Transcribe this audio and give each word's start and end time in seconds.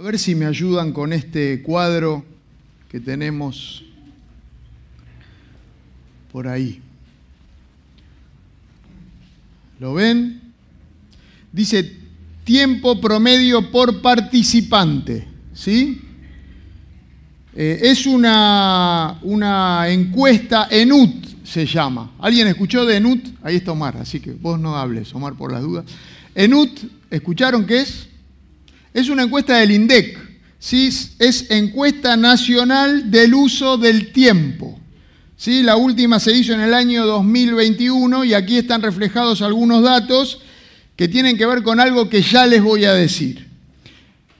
A 0.00 0.02
ver 0.02 0.18
si 0.18 0.34
me 0.34 0.46
ayudan 0.46 0.92
con 0.92 1.12
este 1.12 1.60
cuadro 1.60 2.24
que 2.90 3.00
tenemos 3.00 3.84
por 6.32 6.48
ahí. 6.48 6.80
¿Lo 9.78 9.92
ven? 9.92 10.40
Dice 11.52 11.98
tiempo 12.44 12.98
promedio 12.98 13.70
por 13.70 14.00
participante. 14.00 15.28
¿Sí? 15.52 16.00
Eh, 17.54 17.80
es 17.82 18.06
una, 18.06 19.18
una 19.20 19.86
encuesta 19.90 20.68
ENUT, 20.70 21.44
se 21.44 21.66
llama. 21.66 22.12
¿Alguien 22.20 22.48
escuchó 22.48 22.86
de 22.86 22.96
ENUT? 22.96 23.22
Ahí 23.42 23.56
está 23.56 23.72
Omar, 23.72 23.98
así 23.98 24.18
que 24.18 24.32
vos 24.32 24.58
no 24.58 24.78
hables, 24.78 25.14
Omar, 25.14 25.34
por 25.34 25.52
las 25.52 25.60
dudas. 25.60 25.84
ENUT, 26.34 26.70
¿escucharon 27.10 27.66
qué 27.66 27.82
es? 27.82 28.09
Es 28.92 29.08
una 29.08 29.22
encuesta 29.24 29.56
del 29.56 29.70
INDEC, 29.70 30.18
¿sí? 30.58 30.90
es 31.18 31.50
encuesta 31.50 32.16
nacional 32.16 33.10
del 33.10 33.34
uso 33.34 33.76
del 33.76 34.12
tiempo. 34.12 34.78
¿sí? 35.36 35.62
La 35.62 35.76
última 35.76 36.18
se 36.18 36.32
hizo 36.32 36.52
en 36.52 36.60
el 36.60 36.74
año 36.74 37.06
2021 37.06 38.24
y 38.24 38.34
aquí 38.34 38.58
están 38.58 38.82
reflejados 38.82 39.42
algunos 39.42 39.82
datos 39.82 40.40
que 40.96 41.08
tienen 41.08 41.38
que 41.38 41.46
ver 41.46 41.62
con 41.62 41.80
algo 41.80 42.08
que 42.08 42.22
ya 42.22 42.46
les 42.46 42.62
voy 42.62 42.84
a 42.84 42.92
decir 42.92 43.50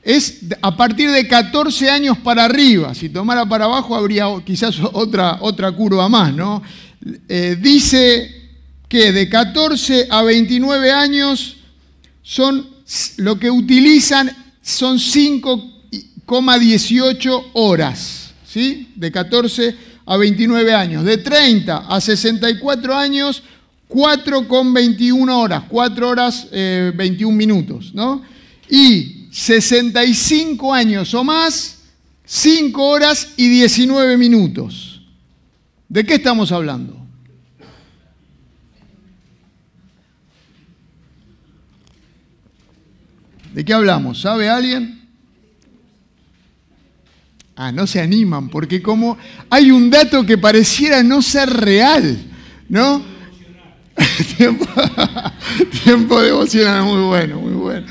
es 0.03 0.41
a 0.63 0.77
partir 0.77 1.11
de 1.11 1.29
14 1.29 1.91
años 1.91 2.19
para 2.19 2.45
arriba. 2.45 2.95
Si 2.95 3.09
tomara 3.09 3.47
para 3.47 3.67
abajo 3.67 3.95
habría 3.95 4.27
quizás 4.45 4.79
otra, 4.93 5.39
otra 5.41 5.73
curva 5.73 6.09
más. 6.09 6.33
Eh, 7.29 7.57
dice 7.61 8.49
que 8.89 9.13
de 9.13 9.29
14 9.29 10.09
a 10.11 10.23
29 10.23 10.91
años 10.91 11.57
son 12.23 12.70
lo 13.19 13.39
que 13.39 13.51
utilizan 13.51 14.35
son 14.63 14.99
5,18 14.99 17.51
horas, 17.55 18.33
¿sí? 18.47 18.89
De 18.97 19.13
14 19.13 19.77
a 20.07 20.17
29 20.17 20.75
años. 20.75 21.05
De 21.05 21.19
30 21.19 21.87
a 21.89 22.01
64 22.01 22.95
años, 22.95 23.43
4,21 23.89 25.31
horas, 25.31 25.65
4 25.69 26.09
horas 26.09 26.49
21 26.51 27.33
eh, 27.33 27.37
minutos, 27.37 27.93
¿no? 27.95 28.23
Y 28.69 29.27
65 29.31 30.73
años 30.73 31.13
o 31.15 31.25
más, 31.25 31.79
5 32.25 32.83
horas 32.83 33.29
y 33.37 33.49
19 33.49 34.17
minutos. 34.17 35.03
¿De 35.89 36.05
qué 36.05 36.15
estamos 36.15 36.53
hablando? 36.53 37.00
¿De 43.53 43.65
qué 43.65 43.73
hablamos? 43.73 44.21
¿Sabe 44.21 44.49
alguien? 44.49 45.01
Ah, 47.57 47.73
no 47.73 47.87
se 47.87 48.01
animan, 48.01 48.49
porque 48.49 48.81
como 48.81 49.19
hay 49.51 49.71
un 49.71 49.91
dato 49.91 50.25
que 50.25 50.39
pareciera 50.39 51.03
no 51.03 51.21
ser 51.21 51.51
real, 51.51 52.17
¿no? 52.69 53.03
tiempo, 54.39 54.67
tiempo 55.85 56.23
devocional, 56.23 56.85
muy 56.85 57.03
bueno, 57.03 57.41
muy 57.41 57.53
bueno. 57.53 57.87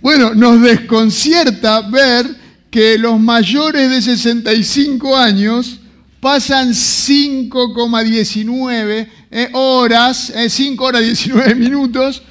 Bueno, 0.00 0.34
nos 0.34 0.60
desconcierta 0.62 1.82
ver 1.82 2.26
que 2.70 2.96
los 2.98 3.20
mayores 3.20 3.90
de 3.90 4.02
65 4.02 5.16
años 5.16 5.78
pasan 6.20 6.70
5,19 6.70 9.08
eh, 9.30 9.50
horas, 9.52 10.32
5 10.48 10.84
eh, 10.84 10.86
horas 10.86 11.02
19 11.02 11.54
minutos 11.54 12.22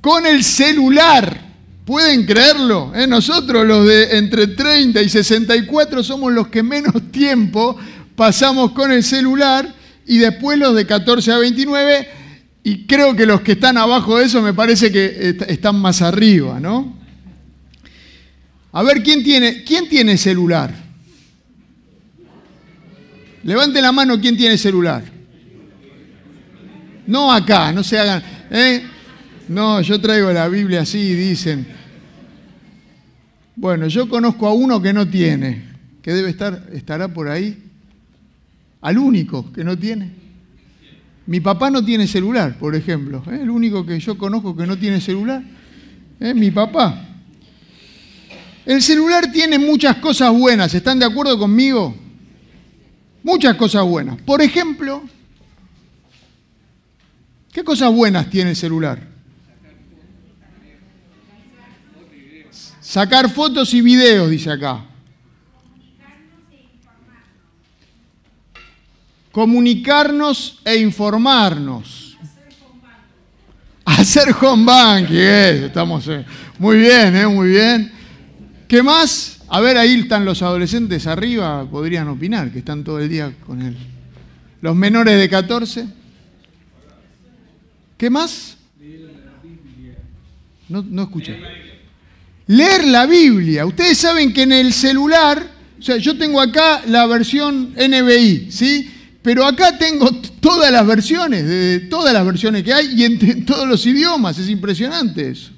con 0.00 0.24
el 0.26 0.44
celular. 0.44 1.49
¿Pueden 1.84 2.24
creerlo? 2.24 2.92
Eh, 2.94 3.06
nosotros 3.06 3.66
los 3.66 3.86
de 3.86 4.18
entre 4.18 4.48
30 4.48 5.02
y 5.02 5.08
64 5.08 6.02
somos 6.02 6.32
los 6.32 6.48
que 6.48 6.62
menos 6.62 6.94
tiempo 7.10 7.76
pasamos 8.14 8.72
con 8.72 8.92
el 8.92 9.02
celular 9.02 9.74
y 10.06 10.18
después 10.18 10.58
los 10.58 10.74
de 10.74 10.86
14 10.86 11.32
a 11.32 11.38
29 11.38 12.08
y 12.62 12.86
creo 12.86 13.16
que 13.16 13.26
los 13.26 13.40
que 13.40 13.52
están 13.52 13.78
abajo 13.78 14.18
de 14.18 14.26
eso 14.26 14.42
me 14.42 14.52
parece 14.52 14.92
que 14.92 15.36
están 15.48 15.76
más 15.80 16.02
arriba, 16.02 16.60
¿no? 16.60 16.98
A 18.72 18.82
ver, 18.82 19.02
¿quién 19.02 19.24
tiene, 19.24 19.64
quién 19.64 19.88
tiene 19.88 20.16
celular? 20.16 20.72
Levante 23.42 23.80
la 23.80 23.90
mano, 23.90 24.20
¿quién 24.20 24.36
tiene 24.36 24.58
celular? 24.58 25.02
No 27.06 27.32
acá, 27.32 27.72
no 27.72 27.82
se 27.82 27.98
hagan. 27.98 28.22
¿eh? 28.50 28.84
No, 29.50 29.80
yo 29.80 30.00
traigo 30.00 30.32
la 30.32 30.46
Biblia 30.46 30.82
así 30.82 31.12
dicen. 31.12 31.66
Bueno, 33.56 33.88
yo 33.88 34.08
conozco 34.08 34.46
a 34.46 34.54
uno 34.54 34.80
que 34.80 34.92
no 34.92 35.08
tiene, 35.08 35.64
que 36.02 36.12
debe 36.12 36.30
estar, 36.30 36.68
estará 36.72 37.08
por 37.08 37.28
ahí. 37.28 37.60
Al 38.80 38.96
único 38.96 39.52
que 39.52 39.64
no 39.64 39.76
tiene. 39.76 40.12
Mi 41.26 41.40
papá 41.40 41.68
no 41.68 41.84
tiene 41.84 42.06
celular, 42.06 42.58
por 42.60 42.76
ejemplo. 42.76 43.24
¿eh? 43.28 43.40
El 43.42 43.50
único 43.50 43.84
que 43.84 43.98
yo 43.98 44.16
conozco 44.16 44.56
que 44.56 44.68
no 44.68 44.78
tiene 44.78 45.00
celular 45.00 45.42
es 46.20 46.34
mi 46.36 46.52
papá. 46.52 47.08
El 48.64 48.80
celular 48.80 49.32
tiene 49.32 49.58
muchas 49.58 49.96
cosas 49.96 50.32
buenas, 50.32 50.72
¿están 50.72 51.00
de 51.00 51.06
acuerdo 51.06 51.36
conmigo? 51.36 51.96
Muchas 53.24 53.56
cosas 53.56 53.82
buenas. 53.84 54.16
Por 54.22 54.42
ejemplo, 54.42 55.02
¿qué 57.52 57.64
cosas 57.64 57.92
buenas 57.92 58.30
tiene 58.30 58.50
el 58.50 58.56
celular? 58.56 59.10
Sacar 62.90 63.30
fotos 63.30 63.72
y 63.72 63.82
videos, 63.82 64.28
dice 64.28 64.50
acá. 64.50 64.84
comunicarnos 69.30 70.58
e 70.64 70.74
informarnos. 70.78 72.18
Hacer 73.84 74.34
home 74.40 74.64
banking, 74.64 75.14
eh, 75.14 75.66
estamos 75.66 76.08
eh, 76.08 76.24
muy 76.58 76.78
bien, 76.78 77.14
eh, 77.14 77.28
muy 77.28 77.50
bien. 77.50 77.92
¿Qué 78.66 78.82
más? 78.82 79.40
A 79.48 79.60
ver, 79.60 79.76
ahí 79.76 80.00
están 80.00 80.24
los 80.24 80.42
adolescentes 80.42 81.06
arriba, 81.06 81.64
podrían 81.70 82.08
opinar, 82.08 82.50
que 82.50 82.58
están 82.58 82.82
todo 82.82 82.98
el 82.98 83.08
día 83.08 83.32
con 83.46 83.62
él. 83.62 83.76
Los 84.62 84.74
menores 84.74 85.16
de 85.16 85.28
14. 85.28 85.86
¿Qué 87.96 88.10
más? 88.10 88.56
No, 90.68 90.82
no 90.82 91.02
escuché. 91.02 91.69
Leer 92.50 92.84
la 92.88 93.06
Biblia. 93.06 93.64
Ustedes 93.64 93.96
saben 93.96 94.32
que 94.32 94.42
en 94.42 94.50
el 94.50 94.72
celular, 94.72 95.40
o 95.78 95.82
sea, 95.82 95.98
yo 95.98 96.18
tengo 96.18 96.40
acá 96.40 96.82
la 96.88 97.06
versión 97.06 97.76
NBI, 97.76 98.50
¿sí? 98.50 98.90
Pero 99.22 99.46
acá 99.46 99.78
tengo 99.78 100.10
todas 100.40 100.72
las 100.72 100.84
versiones, 100.84 101.46
de 101.46 101.78
todas 101.88 102.12
las 102.12 102.26
versiones 102.26 102.64
que 102.64 102.74
hay 102.74 102.92
y 102.96 103.04
en, 103.04 103.46
todos 103.46 103.68
los 103.68 103.86
idiomas. 103.86 104.36
Es 104.36 104.48
impresionante 104.48 105.30
eso. 105.30 105.52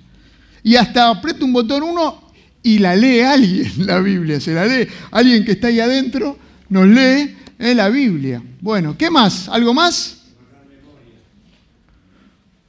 Y 0.62 0.76
hasta 0.76 1.08
aprieto 1.08 1.46
un 1.46 1.54
botón 1.54 1.82
uno 1.82 2.30
y 2.62 2.78
la 2.78 2.94
lee 2.94 3.20
alguien, 3.20 3.72
la 3.86 3.98
Biblia. 4.00 4.38
Se 4.38 4.52
la 4.52 4.66
lee 4.66 4.86
alguien 5.12 5.46
que 5.46 5.52
está 5.52 5.68
ahí 5.68 5.80
adentro, 5.80 6.38
nos 6.68 6.86
lee 6.86 7.34
eh, 7.58 7.74
la 7.74 7.88
Biblia. 7.88 8.42
Bueno, 8.60 8.98
¿qué 8.98 9.10
más? 9.10 9.48
¿Algo 9.48 9.72
más? 9.72 10.24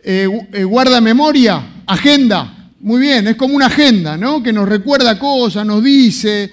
Eh, 0.02 0.30
eh, 0.54 0.64
guarda 0.64 1.02
memoria, 1.02 1.84
agenda. 1.86 2.63
Muy 2.84 3.00
bien, 3.00 3.26
es 3.30 3.38
como 3.38 3.56
una 3.56 3.68
agenda, 3.68 4.18
¿no? 4.18 4.44
Que 4.44 4.52
nos 4.52 4.68
recuerda 4.68 5.18
cosas, 5.18 5.66
nos 5.66 5.82
dice. 5.82 6.52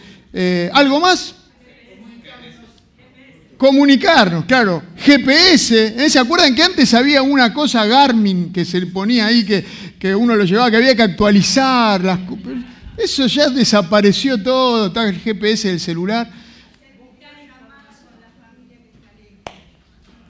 ¿Algo 0.73 1.01
más? 1.01 1.35
Comunicarnos, 3.59 4.45
claro. 4.45 4.81
GPS, 4.97 5.95
¿eh? 5.99 6.09
¿se 6.09 6.19
acuerdan 6.21 6.55
que 6.55 6.63
antes 6.63 6.95
había 6.95 7.21
una 7.21 7.53
cosa 7.53 7.85
Garmin 7.85 8.53
que 8.53 8.65
se 8.65 8.87
ponía 8.87 9.27
ahí, 9.27 9.45
que, 9.45 9.63
que 9.99 10.15
uno 10.15 10.37
lo 10.37 10.45
llevaba, 10.45 10.71
que 10.71 10.77
había 10.77 10.95
que 10.95 11.03
actualizar? 11.03 12.03
Las, 12.03 12.21
eso 12.97 13.27
ya 13.27 13.51
desapareció 13.51 14.41
todo, 14.41 14.87
está 14.87 15.09
el 15.09 15.19
GPS 15.19 15.67
del 15.69 15.81
celular. 15.81 16.31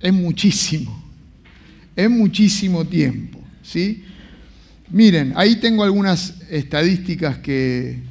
Es 0.00 0.12
muchísimo, 0.12 1.02
es 1.96 2.10
muchísimo 2.10 2.84
tiempo, 2.84 3.40
¿sí? 3.62 4.04
Miren, 4.88 5.32
ahí 5.36 5.56
tengo 5.56 5.82
algunas 5.82 6.34
estadísticas 6.48 7.38
que, 7.38 8.02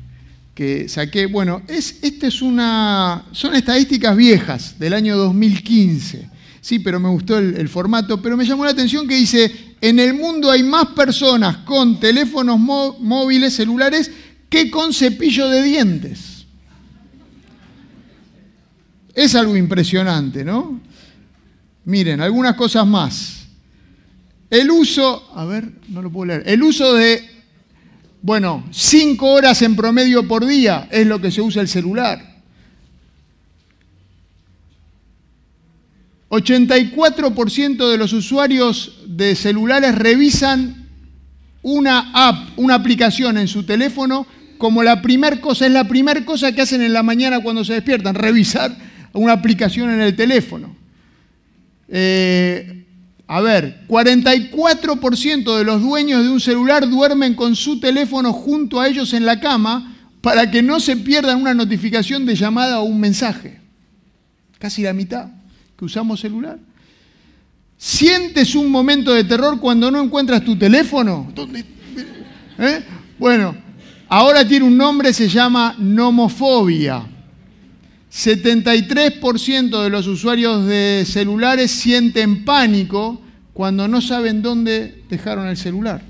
saqué. 0.88 1.26
Bueno, 1.28 1.62
es, 1.68 2.00
este 2.02 2.28
es 2.28 2.42
una, 2.42 3.26
son 3.32 3.56
estadísticas 3.56 4.16
viejas 4.16 4.78
del 4.78 4.94
año 4.94 5.16
2015. 5.18 6.30
Sí, 6.60 6.80
pero 6.80 7.00
me 7.00 7.10
gustó 7.10 7.38
el, 7.38 7.56
el, 7.56 7.70
formato. 7.70 8.22
Pero 8.22 8.36
me 8.36 8.46
llamó 8.46 8.66
la 8.66 8.72
atención 8.72 9.08
que 9.08 9.16
dice, 9.16 9.76
en 9.80 10.00
el 10.00 10.14
mundo 10.14 10.50
hay 10.50 10.64
más 10.64 10.88
personas 10.88 11.58
con 11.58 12.00
teléfonos 12.00 12.60
móviles, 12.60 13.54
celulares, 13.54 14.12
que 14.50 14.70
con 14.70 14.94
cepillo 14.94 15.48
de 15.48 15.64
dientes. 15.64 16.46
Es 19.14 19.34
algo 19.36 19.56
impresionante, 19.56 20.44
¿no? 20.44 20.82
Miren, 21.86 22.20
algunas 22.20 22.56
cosas 22.56 22.86
más. 22.86 23.45
El 24.56 24.72
uso, 24.72 25.30
a 25.36 25.44
ver, 25.44 25.70
no 25.90 26.02
lo 26.02 26.10
puedo 26.10 26.28
leer, 26.28 26.44
el 26.46 26.64
uso 26.64 26.94
de, 26.94 27.22
bueno, 28.22 28.64
cinco 28.72 29.34
horas 29.34 29.62
en 29.62 29.76
promedio 29.76 30.26
por 30.30 30.46
día 30.46 30.88
es 30.92 31.06
lo 31.06 31.20
que 31.20 31.30
se 31.30 31.42
usa 31.42 31.62
el 31.62 31.68
celular. 31.68 32.36
84% 36.30 37.90
de 37.90 37.98
los 37.98 38.14
usuarios 38.14 39.02
de 39.08 39.36
celulares 39.36 39.94
revisan 39.94 40.88
una 41.62 42.12
app, 42.14 42.58
una 42.58 42.76
aplicación 42.76 43.38
en 43.38 43.50
su 43.50 43.64
teléfono 43.64 44.26
como 44.58 44.84
la 44.84 45.02
primera 45.02 45.42
cosa, 45.42 45.66
es 45.66 45.74
la 45.74 45.84
primera 45.84 46.24
cosa 46.24 46.54
que 46.54 46.62
hacen 46.62 46.82
en 46.82 46.94
la 46.94 47.04
mañana 47.04 47.42
cuando 47.42 47.66
se 47.66 47.74
despiertan, 47.74 48.16
revisar 48.16 48.74
una 49.12 49.34
aplicación 49.34 49.90
en 49.90 50.00
el 50.00 50.16
teléfono. 50.16 50.74
Eh, 51.90 52.75
a 53.28 53.42
ver, 53.42 53.86
44% 53.88 55.58
de 55.58 55.64
los 55.64 55.82
dueños 55.82 56.24
de 56.24 56.30
un 56.30 56.40
celular 56.40 56.88
duermen 56.88 57.34
con 57.34 57.56
su 57.56 57.80
teléfono 57.80 58.32
junto 58.32 58.80
a 58.80 58.88
ellos 58.88 59.14
en 59.14 59.26
la 59.26 59.40
cama 59.40 59.96
para 60.22 60.52
que 60.52 60.62
no 60.62 60.80
se 60.80 60.98
pierdan 60.98 61.42
una 61.42 61.54
notificación 61.54 62.26
de 62.26 62.36
llamada 62.36 62.80
o 62.80 62.84
un 62.84 63.00
mensaje. 63.00 63.60
Casi 64.60 64.84
la 64.84 64.94
mitad 64.94 65.30
que 65.78 65.86
usamos 65.86 66.20
celular. 66.20 66.60
¿Sientes 67.78 68.56
un 68.56 68.70
momento 68.70 69.12
de 69.14 69.24
terror 69.24 69.60
cuando 69.60 69.90
no 69.90 70.02
encuentras 70.02 70.44
tu 70.44 70.56
teléfono? 70.56 71.34
¿Eh? 72.58 72.84
Bueno, 73.18 73.56
ahora 74.08 74.48
tiene 74.48 74.66
un 74.66 74.78
nombre, 74.78 75.12
se 75.14 75.28
llama 75.28 75.76
nomofobia. 75.80 77.15
73% 78.16 79.84
de 79.84 79.90
los 79.90 80.08
usuarios 80.08 80.66
de 80.66 81.04
celulares 81.06 81.70
sienten 81.70 82.46
pánico 82.46 83.22
cuando 83.52 83.90
no 83.90 84.00
saben 84.00 84.42
dónde 84.42 85.04
dejaron 85.10 85.48
el 85.48 85.58
celular. 85.58 86.02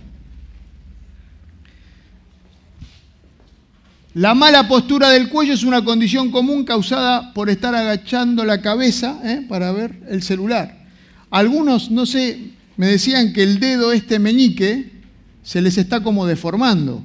La 4.13 4.35
mala 4.35 4.67
postura 4.67 5.09
del 5.09 5.29
cuello 5.29 5.55
es 5.55 5.63
una 5.63 5.83
condición 5.83 6.29
común 6.29 6.63
causada 6.63 7.33
por 7.33 7.49
estar 7.49 7.73
agachando 7.73 8.45
la 8.45 8.61
cabeza 8.61 9.19
¿eh? 9.23 9.43
para 9.49 9.71
ver 9.71 9.99
el 10.07 10.21
celular. 10.21 10.85
Algunos, 11.31 11.89
no 11.89 12.05
sé, 12.05 12.51
me 12.77 12.85
decían 12.85 13.33
que 13.33 13.41
el 13.41 13.59
dedo 13.59 13.91
este 13.91 14.19
meñique 14.19 14.91
se 15.41 15.59
les 15.59 15.79
está 15.79 16.03
como 16.03 16.27
deformando. 16.27 17.03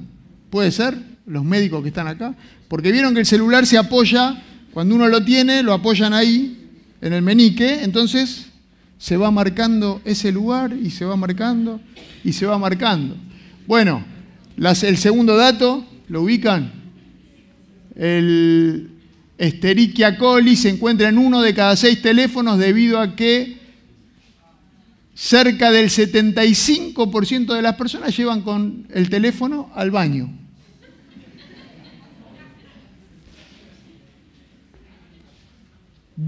¿Puede 0.51 0.69
ser? 0.69 0.95
Los 1.25 1.43
médicos 1.43 1.81
que 1.81 1.89
están 1.89 2.07
acá. 2.07 2.35
Porque 2.67 2.91
vieron 2.91 3.15
que 3.15 3.21
el 3.21 3.25
celular 3.25 3.65
se 3.65 3.79
apoya 3.79 4.43
cuando 4.73 4.95
uno 4.95 5.07
lo 5.07 5.23
tiene, 5.23 5.63
lo 5.63 5.73
apoyan 5.73 6.13
ahí, 6.13 6.57
en 7.01 7.13
el 7.13 7.21
menique, 7.21 7.83
entonces 7.83 8.47
se 8.97 9.17
va 9.17 9.31
marcando 9.31 10.01
ese 10.05 10.31
lugar 10.31 10.73
y 10.73 10.91
se 10.91 11.05
va 11.05 11.15
marcando 11.15 11.81
y 12.23 12.33
se 12.33 12.45
va 12.45 12.57
marcando. 12.59 13.17
Bueno, 13.65 14.03
el 14.57 14.97
segundo 14.97 15.35
dato, 15.35 15.85
¿lo 16.07 16.21
ubican? 16.21 16.71
El 17.95 18.91
Esterichia 19.37 20.17
coli 20.17 20.55
se 20.55 20.69
encuentra 20.69 21.09
en 21.09 21.17
uno 21.17 21.41
de 21.41 21.55
cada 21.55 21.75
seis 21.75 21.99
teléfonos 22.01 22.59
debido 22.59 22.99
a 22.99 23.15
que 23.15 23.57
cerca 25.15 25.71
del 25.71 25.89
75% 25.89 27.53
de 27.53 27.61
las 27.61 27.75
personas 27.75 28.15
llevan 28.15 28.41
con 28.41 28.87
el 28.93 29.09
teléfono 29.09 29.71
al 29.73 29.89
baño. 29.89 30.31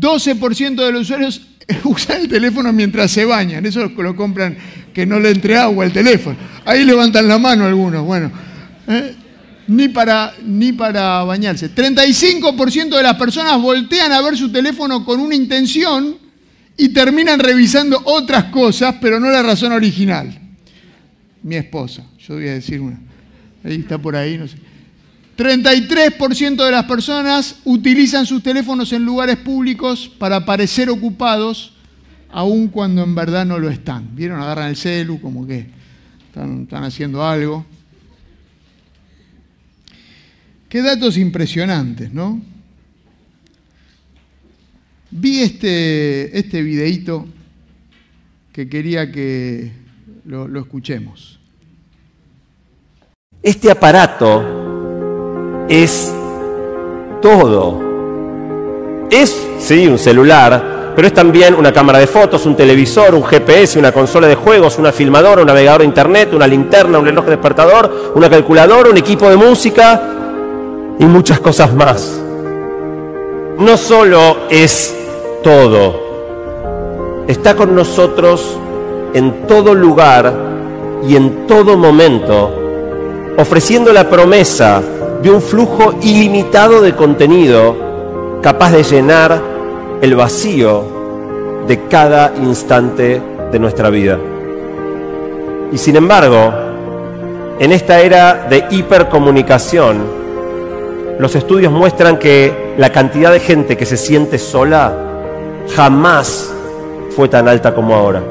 12% 0.03 0.75
de 0.75 0.91
los 0.91 1.03
usuarios 1.03 1.41
usan 1.85 2.21
el 2.21 2.27
teléfono 2.27 2.73
mientras 2.73 3.09
se 3.11 3.23
bañan. 3.23 3.65
Eso 3.65 3.89
lo 3.95 4.15
compran 4.15 4.57
que 4.93 5.05
no 5.05 5.19
le 5.19 5.31
entre 5.31 5.57
agua 5.57 5.85
al 5.85 5.93
teléfono. 5.93 6.35
Ahí 6.65 6.83
levantan 6.83 7.27
la 7.27 7.37
mano 7.37 7.65
algunos. 7.65 8.05
Bueno, 8.05 8.31
¿eh? 8.87 9.15
ni, 9.67 9.87
para, 9.87 10.33
ni 10.45 10.73
para 10.73 11.23
bañarse. 11.23 11.73
35% 11.73 12.95
de 12.95 13.03
las 13.03 13.15
personas 13.15 13.59
voltean 13.61 14.11
a 14.11 14.21
ver 14.21 14.37
su 14.37 14.51
teléfono 14.51 15.05
con 15.05 15.19
una 15.19 15.35
intención 15.35 16.17
y 16.75 16.89
terminan 16.89 17.39
revisando 17.39 18.01
otras 18.05 18.45
cosas, 18.45 18.95
pero 18.99 19.19
no 19.19 19.29
la 19.29 19.41
razón 19.41 19.71
original. 19.71 20.39
Mi 21.43 21.55
esposa, 21.55 22.03
yo 22.27 22.35
voy 22.35 22.47
a 22.47 22.53
decir 22.53 22.79
una. 22.79 22.99
Ahí 23.63 23.75
está 23.75 23.97
por 23.97 24.15
ahí, 24.15 24.37
no 24.37 24.47
sé. 24.47 24.57
33% 25.37 26.63
de 26.63 26.71
las 26.71 26.85
personas 26.85 27.59
utilizan 27.63 28.25
sus 28.25 28.43
teléfonos 28.43 28.93
en 28.93 29.03
lugares 29.03 29.37
públicos 29.37 30.11
para 30.19 30.45
parecer 30.45 30.89
ocupados, 30.89 31.73
aun 32.29 32.67
cuando 32.67 33.03
en 33.03 33.15
verdad 33.15 33.45
no 33.45 33.57
lo 33.57 33.69
están. 33.69 34.15
¿Vieron? 34.15 34.39
Agarran 34.39 34.69
el 34.69 34.75
celu 34.75 35.19
como 35.19 35.47
que 35.47 35.65
están, 36.27 36.67
haciendo 36.83 37.25
algo. 37.25 37.65
Qué 40.69 40.81
datos 40.81 41.17
impresionantes, 41.17 42.11
¿no? 42.13 42.41
Vi 45.09 45.41
este, 45.41 46.37
este 46.37 46.61
videíto 46.61 47.27
que 48.51 48.67
quería 48.67 49.11
que 49.11 49.71
lo 50.25 50.59
escuchemos. 50.59 51.39
Este 53.41 53.69
aparato 53.69 54.62
es 55.69 56.13
todo. 57.21 57.79
Es, 59.09 59.47
sí, 59.59 59.87
un 59.87 59.97
celular, 59.97 60.93
pero 60.95 61.07
es 61.07 61.13
también 61.13 61.55
una 61.55 61.71
cámara 61.71 61.99
de 61.99 62.07
fotos, 62.07 62.45
un 62.45 62.55
televisor, 62.55 63.15
un 63.15 63.23
GPS, 63.23 63.79
una 63.79 63.91
consola 63.91 64.27
de 64.27 64.35
juegos, 64.35 64.77
una 64.77 64.91
filmadora, 64.91 65.41
un 65.41 65.47
navegador 65.47 65.81
de 65.81 65.87
internet, 65.87 66.33
una 66.33 66.47
linterna, 66.47 66.99
un 66.99 67.05
reloj 67.05 67.25
despertador, 67.25 68.13
una 68.15 68.29
calculadora, 68.29 68.89
un 68.89 68.97
equipo 68.97 69.29
de 69.29 69.35
música 69.35 70.01
y 70.99 71.05
muchas 71.05 71.39
cosas 71.39 71.73
más. 71.73 72.19
No 73.57 73.77
solo 73.77 74.37
es 74.49 74.95
todo, 75.43 77.23
está 77.27 77.55
con 77.55 77.75
nosotros 77.75 78.57
en 79.13 79.47
todo 79.47 79.73
lugar 79.75 80.33
y 81.07 81.15
en 81.15 81.45
todo 81.47 81.77
momento, 81.77 82.51
ofreciendo 83.37 83.93
la 83.93 84.09
promesa 84.09 84.81
de 85.23 85.31
un 85.31 85.41
flujo 85.41 85.95
ilimitado 86.01 86.81
de 86.81 86.93
contenido 86.93 88.41
capaz 88.41 88.71
de 88.71 88.83
llenar 88.83 89.41
el 90.01 90.15
vacío 90.15 90.83
de 91.65 91.87
cada 91.87 92.33
instante 92.35 93.21
de 93.49 93.57
nuestra 93.57 93.89
vida. 93.89 94.19
Y 95.71 95.77
sin 95.77 95.95
embargo, 95.95 96.53
en 97.57 97.71
esta 97.71 98.01
era 98.01 98.47
de 98.49 98.65
hipercomunicación, 98.69 100.03
los 101.17 101.33
estudios 101.35 101.71
muestran 101.71 102.17
que 102.19 102.73
la 102.77 102.91
cantidad 102.91 103.31
de 103.31 103.39
gente 103.39 103.77
que 103.77 103.85
se 103.85 103.95
siente 103.95 104.37
sola 104.37 104.93
jamás 105.73 106.53
fue 107.15 107.29
tan 107.29 107.47
alta 107.47 107.73
como 107.73 107.95
ahora. 107.95 108.21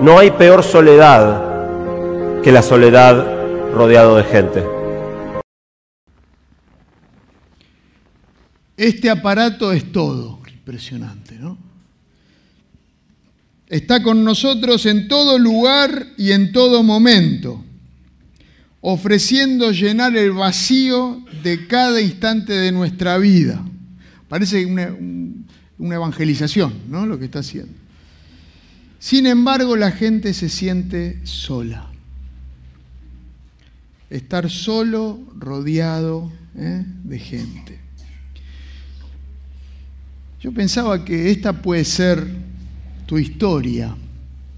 No 0.00 0.18
hay 0.18 0.32
peor 0.32 0.64
soledad 0.64 1.40
que 2.42 2.50
la 2.50 2.62
soledad 2.62 3.24
rodeado 3.72 4.16
de 4.16 4.24
gente. 4.24 4.75
Este 8.76 9.08
aparato 9.10 9.72
es 9.72 9.90
todo. 9.92 10.40
Impresionante, 10.52 11.36
¿no? 11.36 11.56
Está 13.68 14.02
con 14.02 14.24
nosotros 14.24 14.86
en 14.86 15.08
todo 15.08 15.38
lugar 15.38 16.08
y 16.16 16.32
en 16.32 16.52
todo 16.52 16.82
momento. 16.82 17.62
ofreciendo 18.88 19.72
llenar 19.72 20.16
el 20.16 20.30
vacío 20.30 21.24
de 21.42 21.66
cada 21.66 22.00
instante 22.00 22.52
de 22.52 22.70
nuestra 22.70 23.18
vida. 23.18 23.64
Parece 24.28 24.64
una, 24.64 24.94
evangelización, 25.78 26.72
¿no? 26.88 27.04
Lo 27.04 27.18
que 27.18 27.24
está 27.24 27.40
haciendo. 27.40 27.72
Sin 29.00 29.26
embargo, 29.26 29.76
la 29.76 29.90
gente 29.90 30.34
se 30.34 30.48
siente 30.48 31.18
sola. 31.24 31.90
Estar 34.08 34.50
solo, 34.50 35.20
rodeado 35.36 36.30
¿eh? 36.56 36.84
de 36.86 37.18
gente. 37.18 37.85
Yo 40.40 40.52
pensaba 40.52 41.04
que 41.04 41.30
esta 41.30 41.62
puede 41.62 41.84
ser 41.84 42.26
tu 43.06 43.18
historia, 43.18 43.96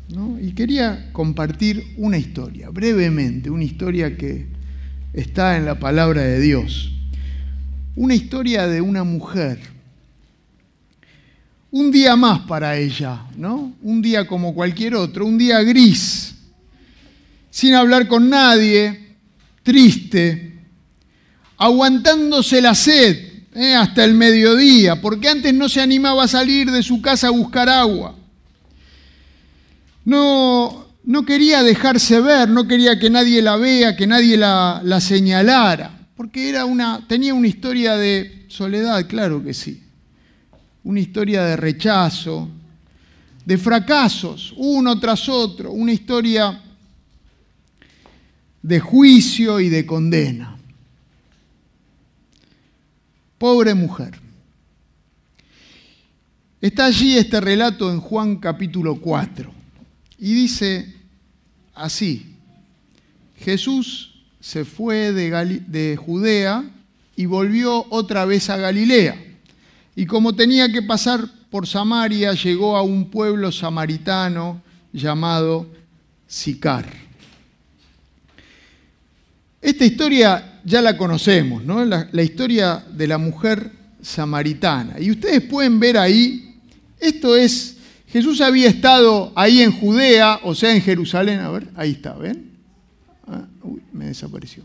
¿no? 0.08 0.38
y 0.40 0.52
quería 0.52 1.12
compartir 1.12 1.94
una 1.96 2.18
historia, 2.18 2.70
brevemente, 2.70 3.48
una 3.48 3.62
historia 3.64 4.16
que 4.16 4.46
está 5.12 5.56
en 5.56 5.64
la 5.64 5.78
palabra 5.78 6.22
de 6.22 6.40
Dios. 6.40 6.92
Una 7.94 8.14
historia 8.14 8.66
de 8.66 8.80
una 8.80 9.04
mujer. 9.04 9.58
Un 11.70 11.92
día 11.92 12.16
más 12.16 12.40
para 12.40 12.76
ella, 12.76 13.26
¿no? 13.36 13.74
Un 13.82 14.00
día 14.00 14.26
como 14.26 14.54
cualquier 14.54 14.94
otro, 14.94 15.26
un 15.26 15.36
día 15.36 15.60
gris, 15.62 16.34
sin 17.50 17.74
hablar 17.74 18.08
con 18.08 18.30
nadie, 18.30 19.16
triste, 19.62 20.54
aguantándose 21.58 22.62
la 22.62 22.74
sed 22.74 23.27
eh, 23.58 23.74
hasta 23.74 24.04
el 24.04 24.14
mediodía, 24.14 25.00
porque 25.00 25.28
antes 25.28 25.52
no 25.52 25.68
se 25.68 25.80
animaba 25.80 26.22
a 26.22 26.28
salir 26.28 26.70
de 26.70 26.80
su 26.80 27.02
casa 27.02 27.26
a 27.26 27.30
buscar 27.30 27.68
agua. 27.68 28.14
No, 30.04 30.86
no 31.02 31.24
quería 31.24 31.64
dejarse 31.64 32.20
ver, 32.20 32.48
no 32.48 32.68
quería 32.68 33.00
que 33.00 33.10
nadie 33.10 33.42
la 33.42 33.56
vea, 33.56 33.96
que 33.96 34.06
nadie 34.06 34.36
la, 34.36 34.80
la 34.84 35.00
señalara, 35.00 36.06
porque 36.16 36.48
era 36.48 36.66
una, 36.66 37.04
tenía 37.08 37.34
una 37.34 37.48
historia 37.48 37.96
de 37.96 38.46
soledad, 38.46 39.08
claro 39.08 39.42
que 39.42 39.52
sí, 39.52 39.82
una 40.84 41.00
historia 41.00 41.42
de 41.42 41.56
rechazo, 41.56 42.48
de 43.44 43.58
fracasos, 43.58 44.54
uno 44.56 45.00
tras 45.00 45.28
otro, 45.28 45.72
una 45.72 45.92
historia 45.92 46.62
de 48.62 48.78
juicio 48.78 49.58
y 49.58 49.68
de 49.68 49.84
condena. 49.84 50.57
Pobre 53.38 53.72
mujer. 53.74 54.18
Está 56.60 56.86
allí 56.86 57.16
este 57.16 57.40
relato 57.40 57.90
en 57.92 58.00
Juan 58.00 58.36
capítulo 58.36 59.00
4 59.00 59.52
y 60.18 60.34
dice 60.34 60.92
así, 61.72 62.34
Jesús 63.38 64.24
se 64.40 64.64
fue 64.64 65.12
de, 65.12 65.62
de, 65.68 65.96
Judea 65.96 66.68
y 67.14 67.26
volvió 67.26 67.86
otra 67.90 68.24
vez 68.24 68.50
a 68.50 68.56
Galilea. 68.56 69.24
Y 69.94 70.06
como 70.06 70.34
tenía 70.34 70.72
que 70.72 70.82
pasar 70.82 71.20
por 71.48 71.68
Samaria, 71.68 72.32
llegó 72.32 72.76
a 72.76 72.82
un 72.82 73.08
pueblo 73.08 73.52
samaritano 73.52 74.60
llamado 74.92 75.68
Sicar. 76.26 76.86
Esta 79.60 79.84
historia 79.84 80.47
ya 80.64 80.82
la 80.82 80.96
conocemos, 80.96 81.64
¿no? 81.64 81.84
La, 81.84 82.08
la, 82.12 82.22
historia 82.22 82.84
de 82.90 83.06
la 83.06 83.18
mujer 83.18 83.70
samaritana. 84.02 85.00
Y 85.00 85.10
ustedes 85.10 85.42
pueden 85.42 85.80
ver 85.80 85.98
ahí, 85.98 86.56
esto 86.98 87.36
es, 87.36 87.76
Jesús 88.08 88.40
había 88.40 88.68
estado 88.68 89.32
ahí 89.34 89.62
en 89.62 89.72
Judea, 89.72 90.40
o 90.42 90.54
sea, 90.54 90.74
en 90.74 90.82
Jerusalén, 90.82 91.40
a 91.40 91.50
ver, 91.50 91.68
ahí 91.76 91.92
está, 91.92 92.14
¿ven? 92.14 92.52
Ah, 93.26 93.44
uy, 93.62 93.82
me 93.92 94.06
desapareció. 94.06 94.64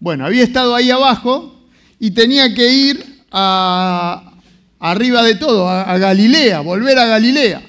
Bueno, 0.00 0.24
había 0.24 0.44
estado 0.44 0.74
ahí 0.74 0.90
abajo 0.90 1.60
y 1.98 2.12
tenía 2.12 2.54
que 2.54 2.72
ir 2.72 3.22
a, 3.32 4.32
arriba 4.78 5.22
de 5.24 5.34
todo, 5.34 5.68
a, 5.68 5.82
a 5.82 5.98
Galilea, 5.98 6.60
volver 6.60 6.98
a 6.98 7.06
Galilea. 7.06 7.62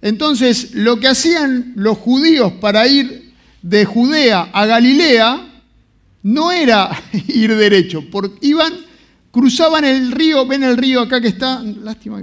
Entonces, 0.00 0.74
lo 0.74 1.00
que 1.00 1.08
hacían 1.08 1.72
los 1.74 1.98
judíos 1.98 2.52
para 2.60 2.86
ir 2.86 3.32
de 3.62 3.86
Judea 3.86 4.50
a 4.52 4.66
Galilea, 4.66 5.53
no 6.24 6.50
era 6.50 6.90
ir 7.28 7.54
derecho, 7.54 8.02
porque 8.10 8.46
iban, 8.48 8.72
cruzaban 9.30 9.84
el 9.84 10.10
río, 10.10 10.46
ven 10.46 10.64
el 10.64 10.76
río 10.76 11.02
acá 11.02 11.20
que 11.20 11.28
está, 11.28 11.62
lástima 11.62 12.22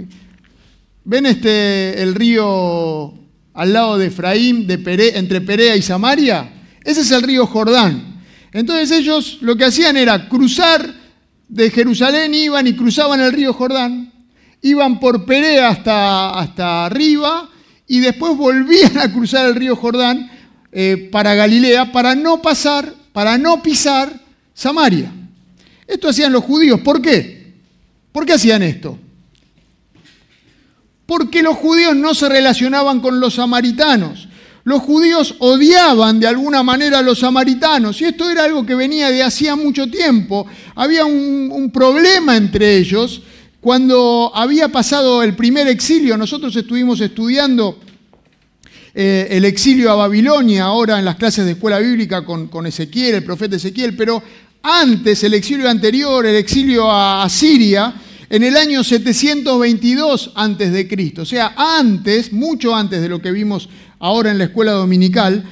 ven 1.04 1.26
este, 1.26 2.00
el 2.02 2.14
río 2.14 3.14
al 3.54 3.72
lado 3.72 3.98
de 3.98 4.06
Efraín, 4.06 4.66
de 4.66 5.12
entre 5.14 5.40
Perea 5.40 5.76
y 5.76 5.82
Samaria, 5.82 6.52
ese 6.84 7.00
es 7.02 7.10
el 7.10 7.22
río 7.22 7.46
Jordán. 7.46 8.22
Entonces 8.52 8.90
ellos 8.90 9.38
lo 9.40 9.56
que 9.56 9.64
hacían 9.64 9.96
era 9.96 10.28
cruzar 10.28 10.94
de 11.48 11.70
Jerusalén, 11.70 12.34
iban 12.34 12.66
y 12.66 12.74
cruzaban 12.74 13.20
el 13.20 13.32
río 13.32 13.52
Jordán, 13.52 14.12
iban 14.62 15.00
por 15.00 15.24
Perea 15.24 15.68
hasta, 15.68 16.38
hasta 16.38 16.86
arriba 16.86 17.48
y 17.86 18.00
después 18.00 18.36
volvían 18.36 18.98
a 18.98 19.12
cruzar 19.12 19.46
el 19.46 19.54
río 19.54 19.76
Jordán 19.76 20.30
eh, 20.72 21.08
para 21.12 21.34
Galilea 21.34 21.92
para 21.92 22.14
no 22.14 22.40
pasar 22.40 23.01
para 23.12 23.38
no 23.38 23.62
pisar 23.62 24.20
Samaria. 24.54 25.12
Esto 25.86 26.08
hacían 26.08 26.32
los 26.32 26.44
judíos. 26.44 26.80
¿Por 26.80 27.02
qué? 27.02 27.52
¿Por 28.10 28.26
qué 28.26 28.34
hacían 28.34 28.62
esto? 28.62 28.98
Porque 31.06 31.42
los 31.42 31.56
judíos 31.56 31.94
no 31.96 32.14
se 32.14 32.28
relacionaban 32.28 33.00
con 33.00 33.20
los 33.20 33.34
samaritanos. 33.34 34.28
Los 34.64 34.82
judíos 34.82 35.34
odiaban 35.40 36.20
de 36.20 36.28
alguna 36.28 36.62
manera 36.62 37.00
a 37.00 37.02
los 37.02 37.18
samaritanos 37.18 38.00
y 38.00 38.04
esto 38.04 38.30
era 38.30 38.44
algo 38.44 38.64
que 38.64 38.76
venía 38.76 39.10
de 39.10 39.22
hacía 39.22 39.56
mucho 39.56 39.90
tiempo. 39.90 40.46
Había 40.76 41.04
un, 41.04 41.50
un 41.52 41.70
problema 41.70 42.36
entre 42.36 42.76
ellos. 42.76 43.22
Cuando 43.60 44.30
había 44.34 44.68
pasado 44.68 45.22
el 45.22 45.34
primer 45.34 45.66
exilio, 45.66 46.16
nosotros 46.16 46.54
estuvimos 46.54 47.00
estudiando 47.00 47.78
eh, 48.94 49.28
el 49.30 49.44
exilio 49.46 49.90
a 49.90 49.96
Babilonia, 49.96 50.64
ahora 50.64 50.98
en 50.98 51.04
las 51.04 51.16
clases 51.16 51.46
de 51.46 51.52
escuela 51.52 51.78
bíblica 51.78 52.24
con, 52.24 52.66
Ezequiel, 52.66 53.14
el 53.14 53.24
profeta 53.24 53.56
Ezequiel, 53.56 53.96
pero 53.96 54.22
antes, 54.62 55.24
el 55.24 55.34
exilio 55.34 55.68
anterior, 55.68 56.26
el 56.26 56.36
exilio 56.36 56.90
a 56.90 57.26
Siria, 57.30 57.94
en 58.28 58.42
el 58.42 58.56
año 58.56 58.84
722 58.84 60.32
antes 60.34 60.72
de 60.72 60.86
Cristo, 60.86 61.22
o 61.22 61.26
sea, 61.26 61.54
antes, 61.56 62.32
mucho 62.32 62.74
antes 62.74 63.00
de 63.00 63.08
lo 63.08 63.20
que 63.20 63.30
vimos 63.30 63.68
ahora 63.98 64.30
en 64.30 64.38
la 64.38 64.44
escuela 64.44 64.72
dominical, 64.72 65.42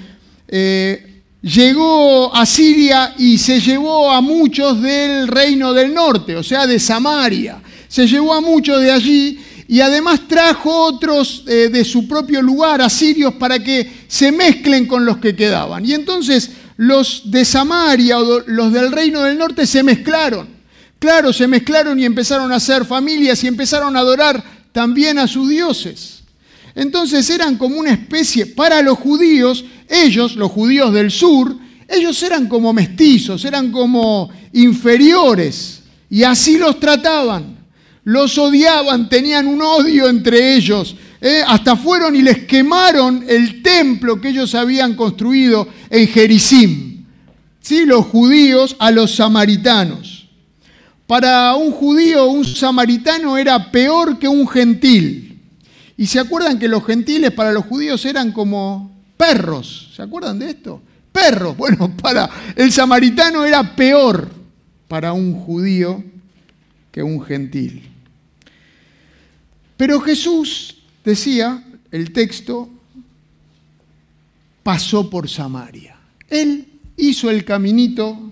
eh, 0.49 1.23
llegó 1.41 2.35
a 2.35 2.45
Siria 2.45 3.15
y 3.19 3.39
se 3.39 3.61
llevó 3.61 4.11
a 4.11 4.21
muchos 4.21 4.83
del 4.83 5.29
reino 5.29 5.73
del 5.73 5.95
norte, 5.95 6.37
o 6.37 6.43
sea, 6.43 6.67
de 6.67 6.79
Samaria. 6.79 7.63
Se 7.89 8.07
llevó 8.07 8.35
a 8.35 8.41
muchos 8.41 8.81
de 8.81 8.93
allí 8.93 9.41
y 9.71 9.81
además 9.83 10.27
trajo 10.27 10.83
otros 10.83 11.45
eh, 11.47 11.69
de 11.69 11.85
su 11.85 12.09
propio 12.09 12.43
lugar, 12.43 12.83
asirios, 12.83 13.35
para 13.35 13.63
que 13.63 13.89
se 14.09 14.33
mezclen 14.33 14.85
con 14.85 15.05
los 15.05 15.19
que 15.19 15.37
quedaban. 15.37 15.87
Y 15.87 15.93
entonces 15.95 16.51
los 16.77 17.31
de 17.31 17.45
Samaria 17.45 18.19
o 18.19 18.41
los 18.49 18.73
del 18.73 18.91
reino 18.91 19.23
del 19.23 19.39
norte 19.39 19.69
se 19.69 19.85
mezclaron. 19.85 20.49
Claro, 20.99 21.33
se 21.33 21.47
mezclaron 21.47 22.01
y 22.01 22.05
empezaron 22.05 22.51
a 22.51 22.59
ser 22.59 22.85
familias 22.85 23.45
y 23.45 23.47
empezaron 23.47 23.95
a 23.95 24.01
adorar 24.01 24.43
también 24.73 25.21
a 25.21 25.29
sus 25.29 25.49
dioses. 25.49 26.25
Entonces 26.75 27.31
eran 27.31 27.57
como 27.57 27.77
una 27.77 27.93
especie, 27.93 28.47
para 28.47 28.83
los 28.83 28.99
judíos, 28.99 29.65
ellos, 29.89 30.35
los 30.35 30.51
judíos 30.51 30.93
del 30.93 31.13
sur, 31.13 31.57
ellos 31.87 32.21
eran 32.25 32.49
como 32.49 32.73
mestizos, 32.73 33.45
eran 33.45 33.71
como 33.71 34.31
inferiores, 34.53 35.83
y 36.11 36.25
así 36.25 36.59
los 36.59 36.81
trataban 36.81 37.60
los 38.05 38.39
odiaban, 38.39 39.09
tenían 39.09 39.47
un 39.47 39.63
odio 39.63 40.09
entre 40.09 40.55
ellos. 40.55 40.97
¿eh? 41.21 41.43
Hasta 41.47 41.77
fueron 41.77 42.17
y 42.17 42.23
les 42.23 42.47
quemaron 42.47 43.25
el 43.29 43.63
templo 43.63 44.21
que 44.21 44.31
ellos 44.31 44.55
habían 44.55 44.95
construido 44.95 45.69
en 45.91 46.09
Jericim. 46.09 47.05
¿Sí? 47.61 47.85
Los 47.85 48.07
judíos 48.07 48.77
a 48.79 48.91
los 48.91 49.15
samaritanos. 49.15 50.29
Para 51.07 51.55
un 51.57 51.73
judío, 51.73 52.27
un 52.27 52.45
samaritano 52.45 53.37
era 53.37 53.71
peor 53.71 54.19
que 54.19 54.29
un 54.29 54.47
gentil. 54.49 55.41
Y 55.97 56.07
se 56.07 56.19
acuerdan 56.19 56.59
que 56.59 56.69
los 56.69 56.85
gentiles 56.87 57.33
para 57.33 57.53
los 57.53 57.67
judíos 57.67 58.05
eran 58.07 58.33
como 58.33 58.91
perros. 59.17 59.91
¿Se 59.95 60.03
acuerdan 60.03 60.39
de 60.39 60.51
esto? 60.51 60.81
Perros. 61.13 61.57
Bueno, 61.57 61.95
para 62.03 62.31
el 62.57 62.73
samaritano 62.73 63.45
era 63.45 63.77
peor 63.77 64.31
para 64.89 65.13
un 65.13 65.35
judío 65.35 66.03
que 66.91 67.03
un 67.03 67.21
gentil. 67.23 67.90
Pero 69.81 69.99
Jesús, 70.03 70.77
decía 71.03 71.65
el 71.91 72.13
texto, 72.13 72.69
pasó 74.63 75.09
por 75.09 75.27
Samaria. 75.27 75.97
Él 76.29 76.69
hizo 76.99 77.31
el 77.31 77.47
caminito 77.47 78.31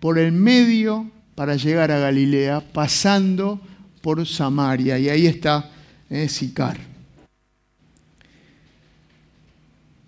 por 0.00 0.18
el 0.18 0.32
medio 0.32 1.10
para 1.34 1.56
llegar 1.56 1.90
a 1.90 1.98
Galilea, 1.98 2.62
pasando 2.72 3.60
por 4.00 4.26
Samaria. 4.26 4.98
Y 4.98 5.10
ahí 5.10 5.26
está 5.26 5.70
eh, 6.08 6.26
Sicar. 6.26 6.80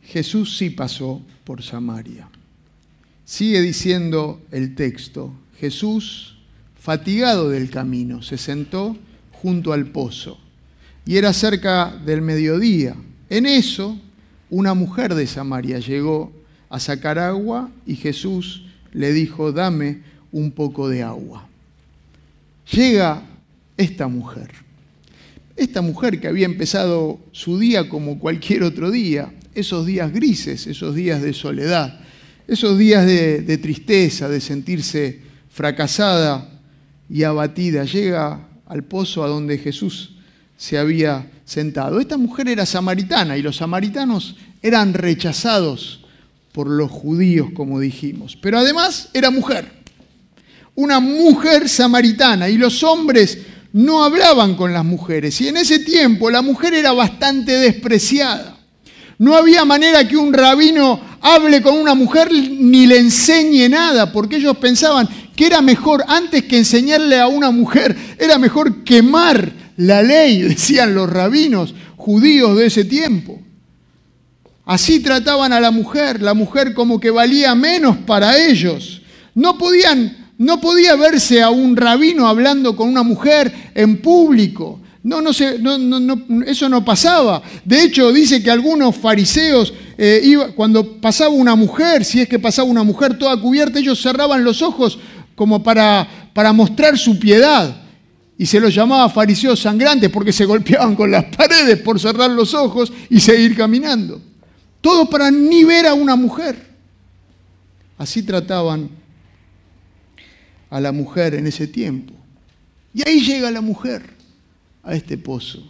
Jesús 0.05 0.57
sí 0.57 0.71
pasó 0.71 1.21
por 1.45 1.63
Samaria. 1.63 2.31
Sigue 3.27 3.61
diciendo 3.61 4.41
el 4.51 4.75
texto, 4.75 5.35
Jesús, 5.61 6.39
fatigado 6.83 7.49
del 7.49 7.71
camino, 7.71 8.23
se 8.23 8.37
sentó 8.37 8.97
junto 9.31 9.73
al 9.73 9.87
pozo 9.87 10.41
y 11.07 11.17
era 11.17 11.33
cerca 11.33 11.97
del 12.05 12.23
mediodía. 12.23 12.97
En 13.31 13.47
eso, 13.47 13.97
una 14.51 14.75
mujer 14.75 15.15
de 15.15 15.29
Samaria 15.29 15.79
llegó 15.79 16.33
a 16.69 16.81
sacar 16.81 17.21
agua 17.21 17.71
y 17.87 17.95
Jesús 17.95 18.65
le 18.93 19.13
dijo, 19.13 19.53
dame 19.53 20.03
un 20.33 20.51
poco 20.51 20.89
de 20.89 21.05
agua. 21.05 21.47
Llega 22.73 23.23
esta 23.77 24.09
mujer, 24.09 24.51
esta 25.55 25.83
mujer 25.83 26.19
que 26.19 26.27
había 26.27 26.47
empezado 26.47 27.21
su 27.31 27.61
día 27.61 27.89
como 27.89 28.19
cualquier 28.19 28.65
otro 28.65 28.91
día, 28.91 29.33
esos 29.55 29.87
días 29.87 30.13
grises, 30.13 30.67
esos 30.67 30.97
días 30.97 31.23
de 31.23 31.33
soledad, 31.33 32.01
esos 32.49 32.77
días 32.77 33.07
de, 33.07 33.59
tristeza, 33.59 34.29
de 34.29 34.41
sentirse 34.41 35.21
fracasada 35.49 36.52
y 37.13 37.25
abatida, 37.25 37.85
llega 37.85 38.49
al 38.67 38.85
pozo 38.85 39.23
a 39.23 39.29
donde 39.29 39.59
Jesús 39.59 40.15
se 40.57 40.79
había 40.79 41.31
sentado. 41.45 42.01
Esta 42.01 42.17
mujer 42.17 42.49
era 42.49 42.65
samaritana 42.65 43.37
y 43.37 43.43
los 43.43 43.57
samaritanos 43.57 44.35
eran 44.63 44.95
rechazados 44.95 46.07
por 46.53 46.69
los 46.69 46.91
judíos, 46.91 47.51
como 47.55 47.79
dijimos. 47.81 48.39
Pero 48.41 48.59
además 48.59 49.11
era 49.13 49.31
mujer, 49.31 49.71
una 50.75 51.01
mujer 51.01 51.69
samaritana 51.69 52.49
y 52.49 52.57
los 52.57 52.83
hombres 52.83 53.39
no 53.75 54.03
hablaban 54.03 54.55
con 54.55 54.73
las 54.73 54.85
mujeres. 54.85 55.39
Y 55.43 55.49
en 55.49 55.59
ese 55.59 55.81
tiempo 55.81 56.31
la 56.31 56.41
mujer 56.41 56.73
era 56.73 56.93
bastante 56.93 57.53
despreciada. 57.53 58.57
No 59.23 59.37
había 59.37 59.65
manera 59.65 60.09
que 60.09 60.17
un 60.17 60.33
rabino 60.33 61.01
hable 61.21 61.63
con 61.63 61.79
una 61.79 61.95
mujer 61.95 62.29
ni 62.33 62.87
le 62.87 62.99
enseñe 62.99 63.69
nada, 63.69 64.11
porque 64.11 64.39
ellos 64.39 64.57
pensaban 64.57 65.09
que 65.37 65.47
era 65.47 65.61
mejor, 65.63 66.05
antes 66.09 66.43
que 66.43 66.59
enseñarle 66.59 67.21
a 67.21 67.29
una 67.29 67.53
mujer, 67.53 67.97
era 68.19 68.37
mejor 68.37 68.83
quemar 68.83 69.53
la 69.77 70.03
ley, 70.03 70.43
decían 70.43 70.97
los 70.97 71.09
rabinos 71.09 71.73
judíos 71.97 72.59
de 72.59 72.67
ese 72.67 72.85
tiempo. 72.85 73.41
Así 74.65 74.99
trataban 74.99 75.53
a 75.53 75.61
la 75.61 75.71
mujer, 75.71 76.21
la 76.21 76.35
mujer 76.35 76.75
como 76.75 76.99
que 76.99 77.13
valía 77.13 77.55
menos 77.55 77.99
para 77.99 78.37
ellos. 78.37 79.03
No 79.37 79.57
podían, 79.57 80.33
no 80.37 80.61
podía 80.61 80.97
verse 80.97 81.41
a 81.43 81.51
un 81.51 81.77
rabino 81.77 82.27
hablando 82.27 82.75
con 82.75 82.89
una 82.89 83.05
mujer 83.05 83.71
en 83.73 84.03
público. 84.03 84.82
No, 85.05 85.21
no, 85.21 85.33
no, 85.79 86.45
eso 86.47 86.69
no 86.69 86.85
pasaba. 86.85 87.43
De 87.65 87.83
hecho, 87.83 88.13
dice 88.13 88.41
que 88.41 88.51
algunos 88.51 88.97
fariseos, 88.97 89.75
eh, 89.99 90.37
cuando 90.55 91.01
pasaba 91.01 91.31
una 91.31 91.57
mujer, 91.57 92.05
si 92.05 92.21
es 92.21 92.29
que 92.29 92.39
pasaba 92.39 92.69
una 92.69 92.85
mujer 92.85 93.19
toda 93.19 93.37
cubierta, 93.41 93.81
ellos 93.81 94.01
cerraban 94.01 94.45
los 94.45 94.63
ojos 94.63 94.99
como 95.35 95.63
para, 95.63 96.31
para 96.33 96.53
mostrar 96.53 96.97
su 96.97 97.19
piedad 97.19 97.83
y 98.39 98.47
se 98.47 98.61
los 98.61 98.73
llamaba 98.73 99.09
fariseos 99.09 99.61
sangrantes 99.61 100.09
porque 100.09 100.33
se 100.33 100.45
golpeaban 100.45 100.95
con 100.95 101.11
las 101.11 101.25
paredes 101.37 101.81
por 101.81 101.99
cerrar 101.99 102.31
los 102.31 102.55
ojos 102.55 102.93
y 103.11 103.19
seguir 103.19 103.57
caminando. 103.57 104.21
Todo 104.81 105.11
para 105.11 105.33
ni 105.33 105.65
ver 105.65 105.87
a 105.87 105.95
una 105.95 106.15
mujer. 106.15 106.71
Así 107.99 108.23
trataban 108.23 108.89
a 110.71 110.81
la 110.81 110.93
mujer 110.93 111.35
en 111.35 111.49
ese 111.49 111.67
tiempo. 111.67 112.15
Y 112.95 113.09
ahí 113.09 113.21
llega 113.21 113.51
la 113.51 113.61
mujer 113.61 114.22
a 114.83 114.95
este 114.95 115.19
pozo. 115.19 115.63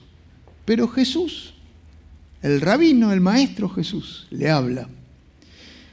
Pero 0.64 0.88
Jesús, 0.88 1.54
el 2.42 2.60
rabino, 2.60 3.12
el 3.12 3.20
maestro 3.20 3.68
Jesús, 3.68 4.26
le 4.30 4.50
habla. 4.50 4.88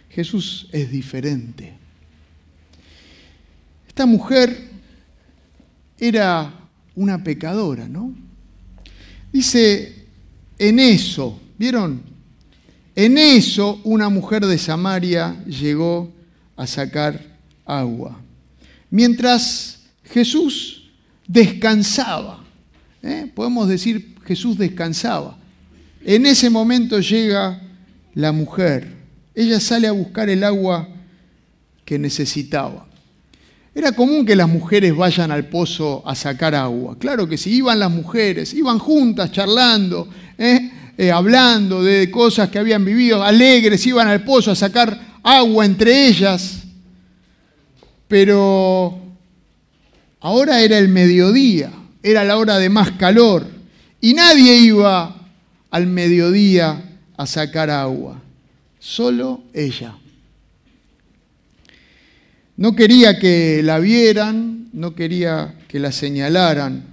Jesús 0.10 0.68
es 0.72 0.90
diferente. 0.92 1.74
Esta 3.88 4.06
mujer 4.06 4.70
era 5.98 6.54
una 6.96 7.24
pecadora, 7.24 7.88
¿no? 7.88 8.14
Dice, 9.32 10.06
en 10.58 10.80
eso, 10.80 11.40
¿vieron? 11.58 12.02
En 12.96 13.18
eso 13.18 13.80
una 13.84 14.10
mujer 14.10 14.46
de 14.46 14.58
Samaria 14.58 15.44
llegó 15.46 16.12
a 16.56 16.66
sacar 16.68 17.38
agua. 17.66 18.20
Mientras 18.90 19.84
Jesús 20.04 20.90
descansaba, 21.28 22.39
¿eh? 23.04 23.32
podemos 23.34 23.68
decir 23.68 24.16
Jesús 24.26 24.58
descansaba. 24.58 25.38
En 26.04 26.26
ese 26.26 26.50
momento 26.50 27.00
llega 27.00 27.62
la 28.14 28.32
mujer. 28.32 28.96
Ella 29.36 29.60
sale 29.60 29.88
a 29.88 29.92
buscar 29.92 30.30
el 30.30 30.44
agua 30.44 30.88
que 31.86 32.00
necesitaba. 32.00 32.88
Era 33.74 33.92
común 33.92 34.26
que 34.26 34.36
las 34.36 34.50
mujeres 34.50 34.96
vayan 34.96 35.32
al 35.32 35.48
pozo 35.48 36.04
a 36.06 36.16
sacar 36.16 36.56
agua. 36.56 36.98
Claro 36.98 37.28
que 37.28 37.38
sí, 37.38 37.56
iban 37.56 37.80
las 37.80 37.92
mujeres, 37.92 38.54
iban 38.54 38.80
juntas 38.80 39.32
charlando, 39.32 40.08
¿eh? 40.38 40.72
Eh, 40.98 41.12
hablando 41.12 41.82
de 41.82 42.12
cosas 42.12 42.50
que 42.50 42.60
habían 42.60 42.84
vivido, 42.84 43.24
alegres, 43.24 43.88
iban 43.88 44.10
al 44.10 44.22
pozo 44.26 44.52
a 44.52 44.56
sacar 44.56 45.00
agua 45.24 45.66
entre 45.66 46.08
ellas. 46.08 46.64
Pero 48.10 49.00
ahora 50.20 50.60
era 50.62 50.78
el 50.78 50.90
mediodía, 50.90 51.72
era 52.02 52.24
la 52.24 52.38
hora 52.38 52.58
de 52.58 52.70
más 52.70 52.92
calor, 52.92 53.46
y 54.02 54.14
nadie 54.14 54.58
iba 54.58 55.16
al 55.70 55.88
mediodía 55.88 56.98
a 57.18 57.26
sacar 57.26 57.70
agua, 57.70 58.22
solo 58.80 59.44
ella. 59.54 59.96
No 62.58 62.76
quería 62.76 63.20
que 63.20 63.62
la 63.64 63.80
vieran, 63.80 64.70
no 64.74 64.94
quería 64.94 65.56
que 65.68 65.80
la 65.80 65.92
señalaran, 65.92 66.84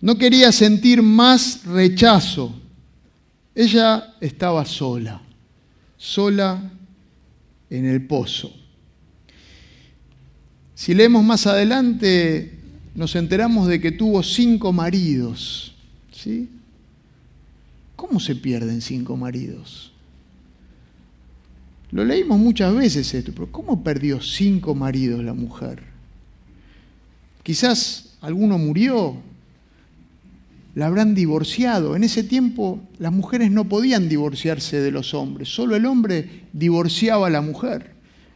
no 0.00 0.16
quería 0.16 0.52
sentir 0.52 1.02
más 1.02 1.64
rechazo. 1.64 2.54
Ella 3.54 4.14
estaba 4.20 4.64
sola, 4.64 5.20
sola 5.96 6.62
en 7.68 7.86
el 7.86 8.06
pozo. 8.06 8.52
Si 10.74 10.94
leemos 10.94 11.22
más 11.22 11.46
adelante, 11.46 12.59
nos 12.94 13.14
enteramos 13.16 13.66
de 13.66 13.80
que 13.80 13.92
tuvo 13.92 14.22
cinco 14.22 14.72
maridos. 14.72 15.74
¿sí? 16.12 16.48
¿Cómo 17.96 18.20
se 18.20 18.34
pierden 18.34 18.80
cinco 18.80 19.16
maridos? 19.16 19.92
Lo 21.90 22.04
leímos 22.04 22.38
muchas 22.38 22.74
veces 22.74 23.12
esto, 23.14 23.32
pero 23.32 23.50
¿cómo 23.50 23.82
perdió 23.82 24.20
cinco 24.20 24.74
maridos 24.74 25.24
la 25.24 25.34
mujer? 25.34 25.82
Quizás 27.42 28.16
alguno 28.20 28.58
murió, 28.58 29.16
la 30.74 30.86
habrán 30.86 31.14
divorciado. 31.14 31.96
En 31.96 32.04
ese 32.04 32.22
tiempo 32.22 32.80
las 32.98 33.12
mujeres 33.12 33.50
no 33.50 33.64
podían 33.64 34.08
divorciarse 34.08 34.80
de 34.80 34.92
los 34.92 35.14
hombres, 35.14 35.48
solo 35.48 35.74
el 35.74 35.86
hombre 35.86 36.44
divorciaba 36.52 37.26
a 37.26 37.30
la 37.30 37.40
mujer 37.40 37.92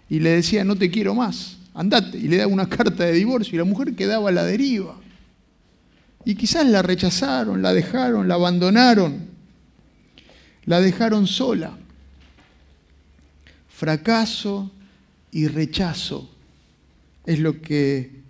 y 0.09 0.21
le 0.21 0.31
decía, 0.31 0.65
no 0.65 0.77
te 0.77 0.91
quiero 0.91 1.15
más, 1.15 1.59
andate, 1.75 2.17
y 2.17 2.29
le 2.29 2.39
daba 2.39 2.53
una 2.53 2.69
carta 2.71 3.05
de 3.05 3.13
divorcio 3.13 3.55
y 3.55 3.59
la 3.59 3.65
mujer 3.65 3.95
quedaba 3.95 4.31
a 4.31 4.33
la 4.33 4.45
deriva. 4.45 4.97
Y 6.25 6.37
quizás 6.37 6.67
la 6.67 6.81
rechazaron, 6.81 7.61
la 7.61 7.75
dejaron, 7.75 8.29
la 8.29 8.35
abandonaron, 8.35 9.29
la 10.65 10.81
dejaron 10.81 11.27
sola 11.27 11.77
fracaso 13.75 14.71
y 15.33 15.49
rechazo 15.49 16.31
es 17.27 17.41
lo 17.41 17.61
que 17.61 18.23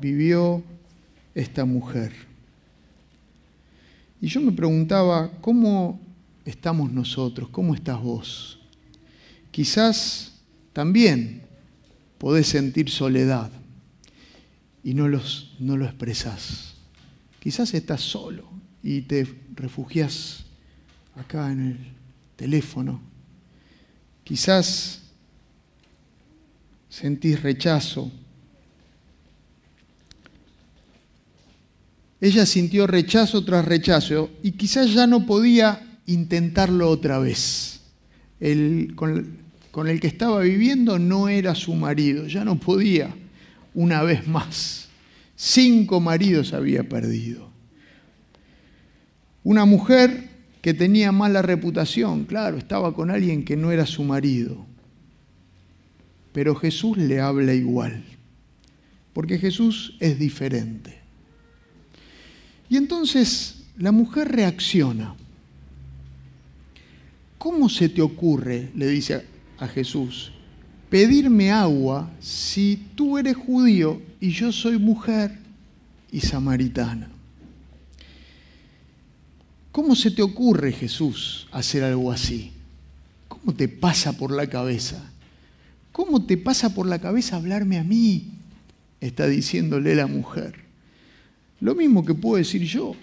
vivió 0.00 0.62
esta 1.34 1.64
mujer. 1.64 2.12
Y 4.20 4.26
yo 4.26 4.40
me 4.40 4.50
preguntaba, 4.50 5.30
¿cómo 5.40 6.00
estamos 6.44 6.92
nosotros? 6.92 7.48
¿Cómo 7.50 7.74
estás 7.74 8.02
vos? 8.02 8.58
Quizás 9.52 10.32
también 10.72 11.42
podés 12.18 12.48
sentir 12.48 12.90
soledad 12.90 13.50
y 14.84 14.94
no, 14.94 15.08
los, 15.08 15.54
no 15.58 15.76
lo 15.76 15.84
expresás. 15.84 16.74
Quizás 17.40 17.72
estás 17.74 18.00
solo 18.00 18.48
y 18.82 19.02
te 19.02 19.26
refugias 19.54 20.44
acá 21.16 21.50
en 21.50 21.60
el 21.60 21.78
teléfono 22.36 23.08
Quizás 24.28 25.00
sentís 26.90 27.40
rechazo. 27.40 28.12
Ella 32.20 32.44
sintió 32.44 32.86
rechazo 32.86 33.42
tras 33.42 33.64
rechazo 33.64 34.28
y 34.42 34.52
quizás 34.52 34.92
ya 34.92 35.06
no 35.06 35.24
podía 35.24 35.98
intentarlo 36.04 36.90
otra 36.90 37.18
vez. 37.18 37.80
El, 38.38 38.94
con 39.78 39.86
el 39.86 40.00
que 40.00 40.08
estaba 40.08 40.40
viviendo 40.40 40.98
no 40.98 41.28
era 41.28 41.54
su 41.54 41.72
marido, 41.72 42.26
ya 42.26 42.44
no 42.44 42.58
podía 42.58 43.14
una 43.74 44.02
vez 44.02 44.26
más. 44.26 44.88
Cinco 45.36 46.00
maridos 46.00 46.52
había 46.52 46.88
perdido. 46.88 47.48
Una 49.44 49.66
mujer 49.66 50.30
que 50.62 50.74
tenía 50.74 51.12
mala 51.12 51.42
reputación, 51.42 52.24
claro, 52.24 52.58
estaba 52.58 52.92
con 52.92 53.12
alguien 53.12 53.44
que 53.44 53.56
no 53.56 53.70
era 53.70 53.86
su 53.86 54.02
marido. 54.02 54.66
Pero 56.32 56.56
Jesús 56.56 56.98
le 56.98 57.20
habla 57.20 57.54
igual, 57.54 58.02
porque 59.12 59.38
Jesús 59.38 59.96
es 60.00 60.18
diferente. 60.18 60.98
Y 62.68 62.78
entonces 62.78 63.62
la 63.76 63.92
mujer 63.92 64.26
reacciona. 64.26 65.14
¿Cómo 67.38 67.68
se 67.68 67.88
te 67.88 68.02
ocurre, 68.02 68.70
le 68.74 68.88
dice 68.88 69.37
a 69.58 69.66
Jesús, 69.68 70.32
pedirme 70.88 71.50
agua 71.50 72.10
si 72.20 72.88
tú 72.94 73.18
eres 73.18 73.36
judío 73.36 74.00
y 74.20 74.30
yo 74.30 74.52
soy 74.52 74.78
mujer 74.78 75.38
y 76.10 76.20
samaritana? 76.20 77.08
¿Cómo 79.72 79.94
se 79.94 80.10
te 80.10 80.22
ocurre, 80.22 80.72
Jesús, 80.72 81.46
hacer 81.52 81.84
algo 81.84 82.10
así? 82.10 82.52
¿Cómo 83.28 83.54
te 83.54 83.68
pasa 83.68 84.12
por 84.16 84.32
la 84.32 84.48
cabeza? 84.48 85.10
¿Cómo 85.92 86.24
te 86.24 86.36
pasa 86.36 86.74
por 86.74 86.86
la 86.86 86.98
cabeza 86.98 87.36
hablarme 87.36 87.78
a 87.78 87.84
mí? 87.84 88.32
Está 89.00 89.26
diciéndole 89.26 89.94
la 89.94 90.06
mujer. 90.06 90.54
Lo 91.60 91.74
mismo 91.74 92.04
que 92.04 92.14
puedo 92.14 92.36
decir 92.36 92.62
yo. 92.62 92.94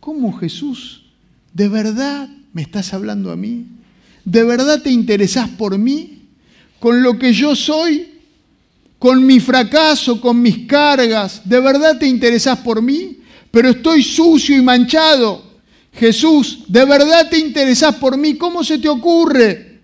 ¿Cómo 0.00 0.32
Jesús? 0.32 1.04
¿De 1.52 1.68
verdad 1.68 2.28
me 2.52 2.62
estás 2.62 2.94
hablando 2.94 3.32
a 3.32 3.36
mí? 3.36 3.66
¿De 4.26 4.42
verdad 4.42 4.82
te 4.82 4.90
interesás 4.90 5.48
por 5.48 5.78
mí? 5.78 6.24
¿Con 6.80 7.00
lo 7.00 7.16
que 7.16 7.32
yo 7.32 7.54
soy? 7.54 8.08
¿Con 8.98 9.24
mi 9.24 9.38
fracaso? 9.38 10.20
¿Con 10.20 10.42
mis 10.42 10.66
cargas? 10.66 11.48
¿De 11.48 11.60
verdad 11.60 11.96
te 11.96 12.08
interesás 12.08 12.58
por 12.58 12.82
mí? 12.82 13.18
Pero 13.52 13.70
estoy 13.70 14.02
sucio 14.02 14.58
y 14.58 14.62
manchado. 14.62 15.44
Jesús, 15.92 16.64
¿de 16.66 16.84
verdad 16.84 17.30
te 17.30 17.38
interesás 17.38 17.94
por 17.94 18.18
mí? 18.18 18.34
¿Cómo 18.36 18.64
se 18.64 18.78
te 18.78 18.88
ocurre? 18.88 19.80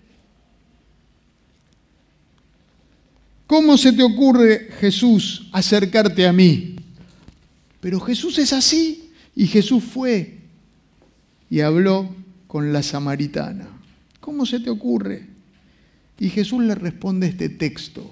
¿Cómo 3.47 3.77
se 3.77 3.93
te 3.93 4.03
ocurre, 4.03 4.71
Jesús, 4.81 5.47
acercarte 5.53 6.27
a 6.27 6.33
mí? 6.33 6.75
Pero 7.79 8.01
Jesús 8.01 8.37
es 8.39 8.51
así. 8.51 9.09
Y 9.35 9.47
Jesús 9.47 9.81
fue 9.85 10.37
y 11.49 11.61
habló 11.61 12.13
con 12.45 12.73
la 12.73 12.83
samaritana. 12.83 13.72
¿Cómo 14.23 14.45
se 14.45 14.61
te 14.61 14.69
ocurre? 14.69 15.27
Y 16.17 16.29
Jesús 16.29 16.63
le 16.63 16.75
responde 16.75 17.27
este 17.27 17.49
texto, 17.49 18.09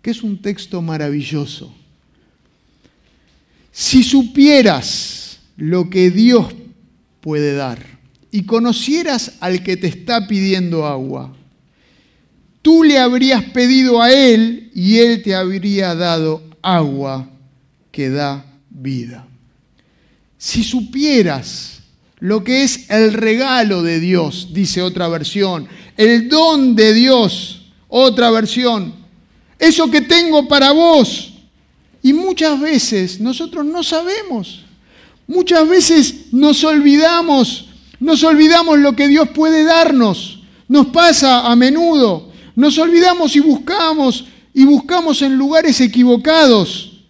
que 0.00 0.10
es 0.10 0.22
un 0.22 0.40
texto 0.40 0.80
maravilloso. 0.80 1.70
Si 3.70 4.02
supieras 4.02 5.40
lo 5.58 5.90
que 5.90 6.10
Dios 6.10 6.46
puede 7.20 7.52
dar 7.52 7.84
y 8.30 8.44
conocieras 8.44 9.32
al 9.40 9.62
que 9.62 9.76
te 9.76 9.86
está 9.86 10.26
pidiendo 10.26 10.86
agua, 10.86 11.36
tú 12.62 12.82
le 12.82 12.98
habrías 12.98 13.44
pedido 13.44 14.00
a 14.00 14.10
él 14.10 14.70
y 14.74 14.96
él 14.96 15.22
te 15.22 15.34
habría 15.34 15.94
dado 15.94 16.42
agua 16.62 17.28
que 17.92 18.08
da 18.08 18.46
vida. 18.70 19.28
Si 20.38 20.64
supieras 20.64 21.82
lo 22.24 22.42
que 22.42 22.62
es 22.62 22.88
el 22.88 23.12
regalo 23.12 23.82
de 23.82 24.00
Dios, 24.00 24.48
dice 24.50 24.80
otra 24.80 25.08
versión, 25.08 25.68
el 25.94 26.30
don 26.30 26.74
de 26.74 26.94
Dios, 26.94 27.66
otra 27.86 28.30
versión, 28.30 28.94
eso 29.58 29.90
que 29.90 30.00
tengo 30.00 30.48
para 30.48 30.72
vos. 30.72 31.34
Y 32.02 32.14
muchas 32.14 32.58
veces 32.58 33.20
nosotros 33.20 33.66
no 33.66 33.82
sabemos. 33.82 34.64
Muchas 35.26 35.68
veces 35.68 36.32
nos 36.32 36.64
olvidamos, 36.64 37.66
nos 38.00 38.24
olvidamos 38.24 38.78
lo 38.78 38.96
que 38.96 39.06
Dios 39.06 39.28
puede 39.28 39.62
darnos. 39.62 40.40
Nos 40.66 40.86
pasa 40.86 41.46
a 41.46 41.54
menudo. 41.54 42.32
Nos 42.56 42.78
olvidamos 42.78 43.36
y 43.36 43.40
buscamos 43.40 44.24
y 44.54 44.64
buscamos 44.64 45.20
en 45.20 45.36
lugares 45.36 45.78
equivocados. 45.78 47.00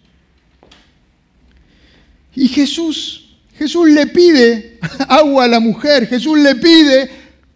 Y 2.35 2.49
Jesús, 2.49 3.24
Jesús 3.57 3.89
le 3.89 4.07
pide 4.07 4.79
agua 5.07 5.45
a 5.45 5.47
la 5.47 5.59
mujer, 5.59 6.07
Jesús 6.07 6.39
le 6.39 6.55
pide, 6.55 7.09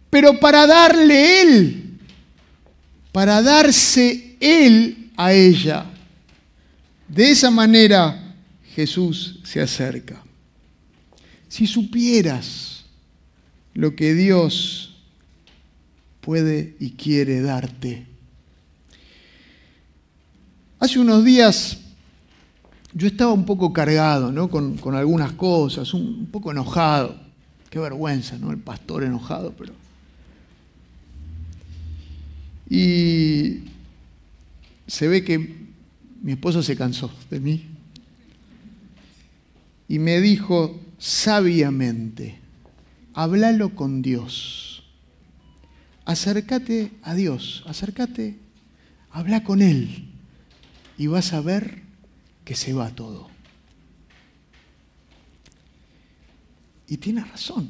pero 0.09 0.39
para 0.39 0.65
darle 0.65 1.41
Él, 1.41 1.99
para 3.11 3.41
darse 3.41 4.35
Él 4.39 5.11
a 5.17 5.33
ella. 5.33 5.85
De 7.07 7.31
esa 7.31 7.51
manera 7.51 8.35
Jesús 8.75 9.39
se 9.43 9.59
acerca. 9.59 10.23
Si 11.47 11.67
supieras 11.67 12.85
lo 13.73 13.95
que 13.95 14.13
Dios 14.13 14.95
puede 16.21 16.75
y 16.79 16.91
quiere 16.91 17.41
darte. 17.41 18.05
Hace 20.79 20.99
unos 20.99 21.25
días 21.25 21.79
yo 22.99 23.07
estaba 23.07 23.31
un 23.31 23.45
poco 23.45 23.71
cargado 23.71 24.29
¿no? 24.29 24.49
con, 24.49 24.77
algunas 24.93 25.31
cosas, 25.31 25.93
un, 25.93 26.01
un, 26.01 26.25
poco 26.25 26.51
enojado. 26.51 27.15
Qué 27.69 27.79
vergüenza, 27.79 28.37
¿no? 28.37 28.51
El 28.51 28.57
pastor 28.57 29.03
enojado, 29.03 29.53
pero... 29.57 29.73
Y 32.69 33.63
se 34.85 35.07
ve 35.07 35.23
que 35.23 35.55
mi 36.21 36.33
esposo 36.33 36.61
se 36.61 36.75
cansó 36.75 37.09
de 37.29 37.39
mí 37.39 37.65
y 39.87 39.97
me 39.97 40.19
dijo, 40.19 40.79
sabiamente, 40.97 42.37
háblalo 43.13 43.75
con 43.75 44.01
Dios. 44.01 44.83
Acércate 46.03 46.91
a 47.01 47.15
Dios, 47.15 47.63
acércate, 47.65 48.35
habla 49.09 49.43
con 49.43 49.61
Él 49.61 50.09
y 50.97 51.07
vas 51.07 51.31
a 51.31 51.39
ver 51.39 51.88
que 52.49 52.55
se 52.55 52.73
va 52.73 52.89
todo. 52.89 53.29
Y 56.87 56.97
tiene 56.97 57.23
razón. 57.23 57.69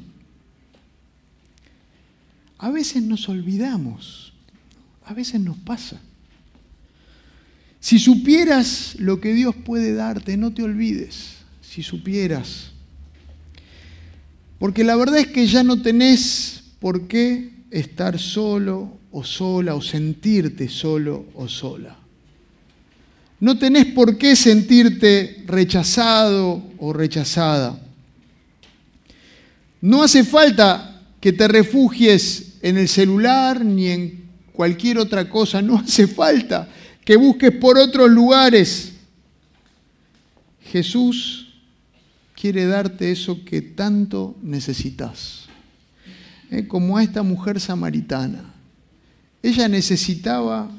A 2.56 2.70
veces 2.70 3.02
nos 3.02 3.28
olvidamos, 3.28 4.32
a 5.04 5.12
veces 5.12 5.38
nos 5.38 5.58
pasa. 5.58 6.00
Si 7.78 7.98
supieras 7.98 8.96
lo 8.98 9.20
que 9.20 9.34
Dios 9.34 9.54
puede 9.54 9.92
darte, 9.92 10.38
no 10.38 10.54
te 10.54 10.62
olvides. 10.62 11.40
Si 11.60 11.82
supieras 11.82 12.72
porque 14.58 14.82
la 14.82 14.96
verdad 14.96 15.18
es 15.18 15.26
que 15.26 15.46
ya 15.46 15.62
no 15.62 15.82
tenés 15.82 16.64
por 16.80 17.06
qué 17.06 17.50
estar 17.70 18.18
solo 18.18 18.96
o 19.10 19.24
sola 19.24 19.74
o 19.74 19.82
sentirte 19.82 20.70
solo 20.70 21.26
o 21.34 21.48
sola. 21.48 21.99
No 23.40 23.58
tenés 23.58 23.86
por 23.86 24.18
qué 24.18 24.36
sentirte 24.36 25.42
rechazado 25.46 26.62
o 26.78 26.92
rechazada. 26.92 27.80
No 29.80 30.02
hace 30.02 30.24
falta 30.24 31.00
que 31.20 31.32
te 31.32 31.48
refugies 31.48 32.58
en 32.60 32.76
el 32.76 32.88
celular 32.88 33.64
ni 33.64 33.88
en 33.88 34.24
cualquier 34.52 34.98
otra 34.98 35.28
cosa. 35.28 35.62
No 35.62 35.78
hace 35.78 36.06
falta 36.06 36.68
que 37.04 37.16
busques 37.16 37.50
por 37.52 37.78
otros 37.78 38.10
lugares. 38.10 38.92
Jesús 40.62 41.54
quiere 42.38 42.66
darte 42.66 43.10
eso 43.10 43.44
que 43.44 43.62
tanto 43.62 44.36
necesitas. 44.42 45.46
Eh, 46.50 46.66
como 46.66 46.98
a 46.98 47.02
esta 47.02 47.22
mujer 47.22 47.58
samaritana. 47.58 48.52
Ella 49.42 49.68
necesitaba 49.68 50.70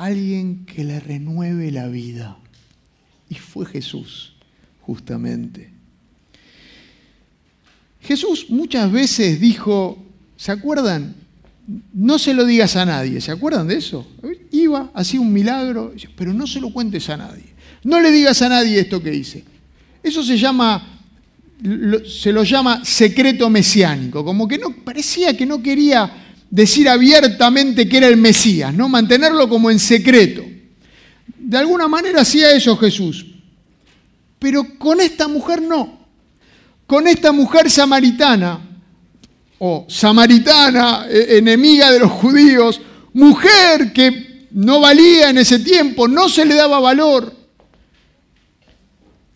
alguien 0.00 0.64
que 0.64 0.82
le 0.82 0.98
renueve 0.98 1.70
la 1.70 1.88
vida. 1.88 2.38
Y 3.28 3.34
fue 3.34 3.66
Jesús, 3.66 4.32
justamente. 4.80 5.70
Jesús 8.00 8.46
muchas 8.48 8.90
veces 8.90 9.38
dijo, 9.38 10.02
¿se 10.36 10.52
acuerdan? 10.52 11.14
No 11.92 12.18
se 12.18 12.32
lo 12.32 12.46
digas 12.46 12.74
a 12.76 12.86
nadie, 12.86 13.20
¿se 13.20 13.30
acuerdan 13.30 13.68
de 13.68 13.76
eso? 13.76 14.06
Iba, 14.50 14.90
hacía 14.94 15.20
un 15.20 15.32
milagro, 15.32 15.94
pero 16.16 16.32
no 16.32 16.46
se 16.46 16.60
lo 16.60 16.72
cuentes 16.72 17.08
a 17.10 17.18
nadie. 17.18 17.44
No 17.84 18.00
le 18.00 18.10
digas 18.10 18.40
a 18.42 18.48
nadie 18.48 18.80
esto 18.80 19.02
que 19.02 19.14
hice. 19.14 19.44
Eso 20.02 20.22
se 20.22 20.38
llama, 20.38 20.98
se 22.06 22.32
lo 22.32 22.42
llama 22.42 22.84
secreto 22.84 23.50
mesiánico, 23.50 24.24
como 24.24 24.48
que 24.48 24.56
no, 24.56 24.74
parecía 24.82 25.36
que 25.36 25.44
no 25.44 25.62
quería 25.62 26.29
decir 26.50 26.88
abiertamente 26.88 27.88
que 27.88 27.98
era 27.98 28.08
el 28.08 28.16
Mesías, 28.16 28.74
¿no? 28.74 28.88
Mantenerlo 28.88 29.48
como 29.48 29.70
en 29.70 29.78
secreto. 29.78 30.44
De 31.38 31.56
alguna 31.56 31.88
manera 31.88 32.22
hacía 32.22 32.50
eso 32.52 32.76
Jesús. 32.76 33.26
Pero 34.38 34.78
con 34.78 35.00
esta 35.00 35.28
mujer 35.28 35.62
no. 35.62 36.00
Con 36.86 37.06
esta 37.06 37.30
mujer 37.30 37.70
samaritana, 37.70 38.60
o 39.58 39.86
samaritana, 39.88 41.06
e, 41.08 41.38
enemiga 41.38 41.92
de 41.92 42.00
los 42.00 42.10
judíos, 42.10 42.80
mujer 43.12 43.92
que 43.92 44.48
no 44.50 44.80
valía 44.80 45.30
en 45.30 45.38
ese 45.38 45.60
tiempo, 45.60 46.08
no 46.08 46.28
se 46.28 46.44
le 46.44 46.54
daba 46.54 46.80
valor, 46.80 47.32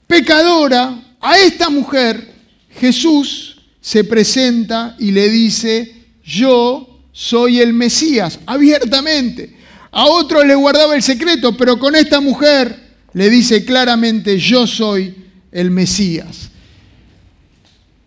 pecadora, 0.07 1.17
a 1.21 1.39
esta 1.39 1.71
mujer 1.71 2.35
Jesús 2.71 3.57
se 3.81 4.05
presenta 4.05 4.97
y 4.99 5.11
le 5.11 5.29
dice, 5.29 6.07
yo 6.25 6.94
soy 7.15 7.61
el 7.61 7.73
Mesías, 7.73 8.41
abiertamente. 8.45 9.57
A 9.93 10.07
otros 10.07 10.45
le 10.45 10.57
guardaba 10.57 10.97
el 10.97 11.03
secreto, 11.03 11.57
pero 11.57 11.79
con 11.79 11.95
esta 11.95 12.21
mujer 12.21 12.77
le 13.13 13.31
dice 13.31 13.65
claramente, 13.65 14.37
yo 14.37 14.67
soy 14.67 15.15
el 15.53 15.71
Mesías. 15.71 16.51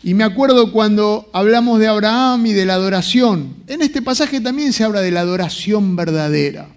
Y 0.04 0.14
me 0.14 0.26
acuerdo 0.26 0.74
cuando 0.74 1.30
hablamos 1.32 1.80
de 1.80 1.88
Abraham 1.88 2.48
y 2.48 2.54
de 2.54 2.66
la 2.66 2.74
adoración. 2.74 3.56
En 3.68 3.82
este 3.82 4.02
pasaje 4.02 4.42
también 4.42 4.74
se 4.74 4.84
habla 4.84 5.00
de 5.02 5.12
la 5.12 5.22
adoración 5.22 5.96
verdadera. 5.96 6.68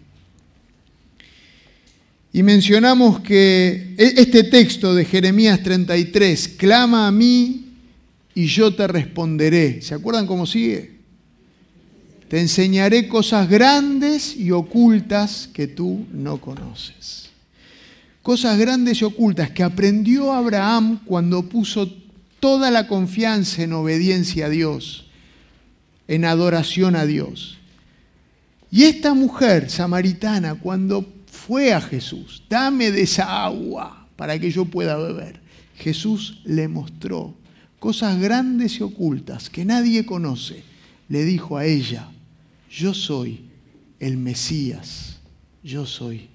Y 2.32 2.44
mencionamos 2.44 3.20
que 3.20 3.94
e-, 3.98 4.14
este 4.18 4.44
texto 4.44 4.94
de 4.94 5.04
Jeremías 5.04 5.64
33, 5.64 6.48
clama 6.56 7.08
a 7.08 7.10
mí 7.10 7.72
y 8.36 8.46
yo 8.46 8.72
te 8.72 8.86
responderé. 8.86 9.82
¿Se 9.82 9.94
acuerdan 9.94 10.28
cómo 10.28 10.46
sigue? 10.46 10.89
Te 12.30 12.38
enseñaré 12.38 13.08
cosas 13.08 13.48
grandes 13.48 14.36
y 14.36 14.52
ocultas 14.52 15.50
que 15.52 15.66
tú 15.66 16.06
no 16.12 16.40
conoces. 16.40 17.28
Cosas 18.22 18.56
grandes 18.56 19.00
y 19.00 19.04
ocultas 19.04 19.50
que 19.50 19.64
aprendió 19.64 20.32
Abraham 20.32 21.00
cuando 21.04 21.48
puso 21.48 21.92
toda 22.38 22.70
la 22.70 22.86
confianza 22.86 23.64
en 23.64 23.72
obediencia 23.72 24.46
a 24.46 24.48
Dios, 24.48 25.08
en 26.06 26.24
adoración 26.24 26.94
a 26.94 27.04
Dios. 27.04 27.58
Y 28.70 28.84
esta 28.84 29.12
mujer 29.12 29.68
samaritana, 29.68 30.54
cuando 30.54 31.12
fue 31.26 31.74
a 31.74 31.80
Jesús, 31.80 32.44
dame 32.48 32.92
de 32.92 33.02
esa 33.02 33.44
agua 33.44 34.06
para 34.14 34.38
que 34.38 34.52
yo 34.52 34.66
pueda 34.66 34.96
beber, 34.96 35.40
Jesús 35.74 36.42
le 36.44 36.68
mostró 36.68 37.34
cosas 37.80 38.20
grandes 38.20 38.78
y 38.78 38.84
ocultas 38.84 39.50
que 39.50 39.64
nadie 39.64 40.06
conoce. 40.06 40.62
Le 41.08 41.24
dijo 41.24 41.56
a 41.56 41.64
ella, 41.64 42.06
yo 42.70 42.94
soy 42.94 43.50
el 43.98 44.16
Mesías, 44.16 45.18
yo 45.62 45.84
soy 45.86 46.28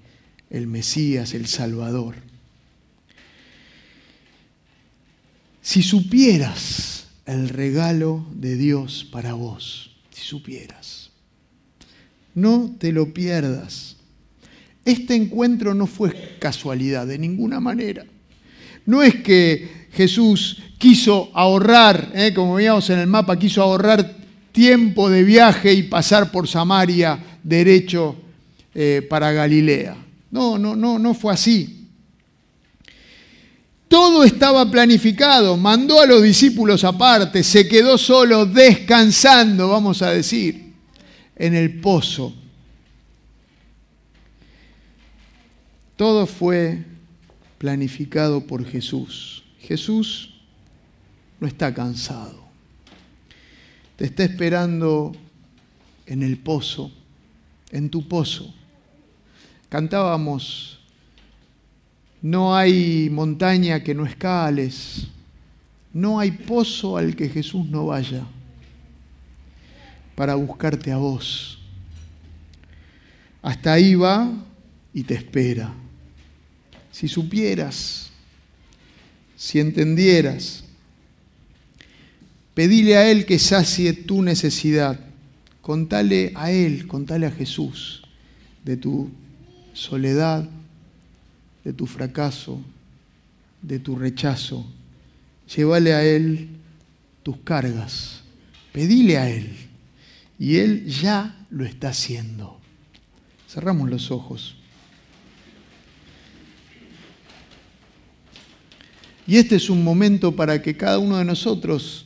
el 0.50 0.66
Mesías, 0.66 1.34
el 1.34 1.46
Salvador. 1.46 2.16
Si 5.62 5.82
supieras 5.82 7.08
el 7.24 7.48
regalo 7.48 8.26
de 8.32 8.56
Dios 8.56 9.08
para 9.10 9.32
vos, 9.32 9.96
si 10.10 10.22
supieras, 10.22 11.10
no 12.34 12.76
te 12.78 12.92
lo 12.92 13.12
pierdas. 13.12 13.96
Este 14.84 15.16
encuentro 15.16 15.74
no 15.74 15.86
fue 15.86 16.36
casualidad 16.38 17.06
de 17.06 17.18
ninguna 17.18 17.58
manera. 17.58 18.06
No 18.84 19.02
es 19.02 19.16
que 19.16 19.88
Jesús 19.92 20.62
quiso 20.78 21.30
ahorrar, 21.34 22.12
¿eh? 22.14 22.32
como 22.32 22.54
veíamos 22.54 22.88
en 22.90 23.00
el 23.00 23.08
mapa, 23.08 23.36
quiso 23.36 23.62
ahorrar 23.62 24.25
tiempo 24.56 25.10
de 25.10 25.22
viaje 25.22 25.74
y 25.74 25.82
pasar 25.82 26.32
por 26.32 26.48
Samaria 26.48 27.22
derecho 27.42 28.16
eh, 28.74 29.06
para 29.06 29.30
Galilea. 29.30 29.94
No, 30.30 30.56
no, 30.56 30.74
no, 30.74 30.98
no 30.98 31.12
fue 31.12 31.34
así. 31.34 31.86
Todo 33.86 34.24
estaba 34.24 34.68
planificado, 34.70 35.58
mandó 35.58 36.00
a 36.00 36.06
los 36.06 36.22
discípulos 36.22 36.84
aparte, 36.84 37.42
se 37.42 37.68
quedó 37.68 37.98
solo 37.98 38.46
descansando, 38.46 39.68
vamos 39.68 40.00
a 40.00 40.10
decir, 40.10 40.72
en 41.36 41.54
el 41.54 41.78
pozo. 41.78 42.32
Todo 45.96 46.26
fue 46.26 46.82
planificado 47.58 48.40
por 48.40 48.64
Jesús. 48.64 49.44
Jesús 49.60 50.32
no 51.40 51.46
está 51.46 51.74
cansado. 51.74 52.45
Te 53.96 54.04
está 54.04 54.24
esperando 54.24 55.12
en 56.06 56.22
el 56.22 56.36
pozo, 56.38 56.90
en 57.70 57.88
tu 57.88 58.06
pozo. 58.06 58.54
Cantábamos, 59.68 60.80
no 62.20 62.54
hay 62.54 63.08
montaña 63.10 63.82
que 63.82 63.94
no 63.94 64.04
escales, 64.04 65.08
no 65.92 66.20
hay 66.20 66.30
pozo 66.30 66.98
al 66.98 67.16
que 67.16 67.28
Jesús 67.28 67.66
no 67.66 67.86
vaya 67.86 68.22
para 70.14 70.34
buscarte 70.34 70.92
a 70.92 70.98
vos. 70.98 71.58
Hasta 73.40 73.72
ahí 73.72 73.94
va 73.94 74.30
y 74.92 75.04
te 75.04 75.14
espera. 75.14 75.72
Si 76.90 77.08
supieras, 77.08 78.10
si 79.36 79.60
entendieras, 79.60 80.65
pedile 82.56 82.96
a 82.96 83.10
Él 83.10 83.26
que 83.26 83.38
sacie 83.38 83.92
tu 83.92 84.22
necesidad. 84.22 84.98
Contale 85.60 86.32
a 86.34 86.50
Él, 86.50 86.86
contale 86.86 87.26
a 87.26 87.30
Jesús 87.30 88.02
de 88.64 88.78
tu 88.78 89.10
soledad, 89.74 90.48
de 91.62 91.74
tu 91.74 91.84
fracaso, 91.86 92.62
de 93.60 93.78
tu 93.78 93.94
rechazo. 93.94 94.66
Llévale 95.54 95.92
a 95.92 96.02
Él 96.02 96.48
tus 97.22 97.36
cargas. 97.44 98.22
Pedile 98.72 99.18
a 99.18 99.28
Él. 99.28 99.54
Y 100.38 100.56
Él 100.56 100.86
ya 100.86 101.36
lo 101.50 101.66
está 101.66 101.90
haciendo. 101.90 102.58
Cerramos 103.50 103.90
los 103.90 104.10
ojos. 104.10 104.56
Y 109.26 109.36
este 109.36 109.56
es 109.56 109.68
un 109.68 109.84
momento 109.84 110.34
para 110.34 110.62
que 110.62 110.74
cada 110.74 110.98
uno 110.98 111.18
de 111.18 111.24
nosotros 111.26 112.05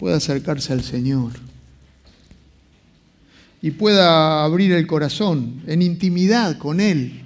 pueda 0.00 0.16
acercarse 0.16 0.72
al 0.72 0.82
Señor 0.82 1.32
y 3.60 3.70
pueda 3.72 4.42
abrir 4.42 4.72
el 4.72 4.86
corazón 4.86 5.60
en 5.66 5.82
intimidad 5.82 6.56
con 6.56 6.80
Él. 6.80 7.20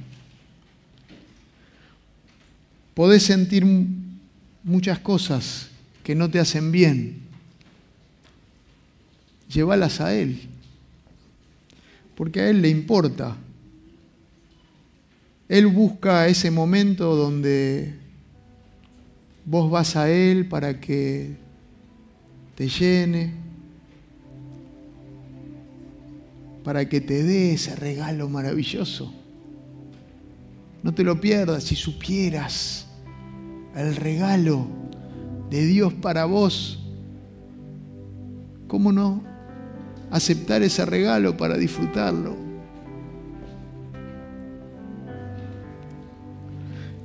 Podés 2.95 3.23
sentir 3.23 3.65
muchas 4.65 4.99
cosas 4.99 5.69
que 6.03 6.17
no 6.17 6.29
te 6.29 6.41
hacen 6.41 6.73
bien. 6.73 7.21
Llévalas 9.49 10.01
a 10.01 10.13
Él, 10.13 10.41
porque 12.17 12.41
a 12.41 12.51
Él 12.51 12.61
le 12.61 12.71
importa. 12.71 13.37
Él 15.49 15.69
busca 15.69 16.27
ese 16.27 16.51
momento 16.51 17.15
donde 17.15 17.95
vos 19.45 19.71
vas 19.71 19.95
a 19.95 20.11
Él 20.11 20.49
para 20.49 20.81
que 20.81 21.44
te 22.55 22.69
llene, 22.69 23.45
para 26.65 26.89
que 26.89 27.01
te 27.01 27.23
dé 27.23 27.53
ese 27.53 27.77
regalo 27.77 28.29
maravilloso. 28.29 29.13
No 30.83 30.95
te 30.95 31.05
lo 31.05 31.21
pierdas 31.21 31.65
si 31.65 31.77
supieras 31.77 32.87
el 33.77 33.97
regalo 33.97 34.67
de 35.51 35.67
Dios 35.67 35.93
para 35.93 36.25
vos. 36.25 36.81
¿Cómo 38.67 38.93
no 38.93 39.23
aceptar 40.11 40.63
ese 40.63 40.87
regalo 40.87 41.37
para 41.37 41.57
disfrutarlo? 41.57 42.37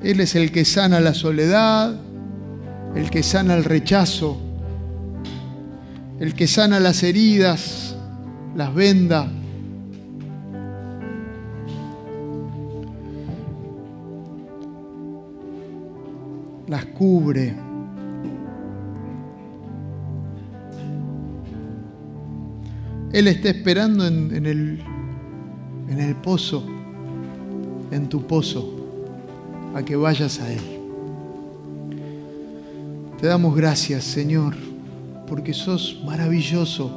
Él 0.01 0.21
es 0.21 0.35
el 0.35 0.51
que 0.51 0.63
sana 0.63 1.01
la 1.01 1.13
soledad, 1.13 1.99
el 2.95 3.09
que 3.09 3.23
sana 3.23 3.55
el 3.55 3.65
rechazo, 3.65 4.41
el 6.19 6.33
que 6.35 6.47
sana 6.47 6.79
las 6.79 7.03
heridas, 7.03 7.95
las 8.55 8.73
venda. 8.73 9.31
las 16.69 16.85
cubre. 16.85 17.55
Él 23.11 23.27
está 23.27 23.49
esperando 23.49 24.05
en, 24.05 24.45
el, 24.45 24.79
en 25.89 25.99
el 25.99 26.15
pozo, 26.15 26.63
en 27.91 28.07
tu 28.07 28.27
pozo, 28.27 28.71
a 29.73 29.81
que 29.81 29.95
vayas 29.95 30.39
a 30.39 30.53
Él. 30.53 30.61
Te 33.19 33.25
damos 33.25 33.55
gracias, 33.55 34.03
Señor, 34.03 34.53
porque 35.29 35.53
sos 35.53 36.01
maravilloso. 36.03 36.89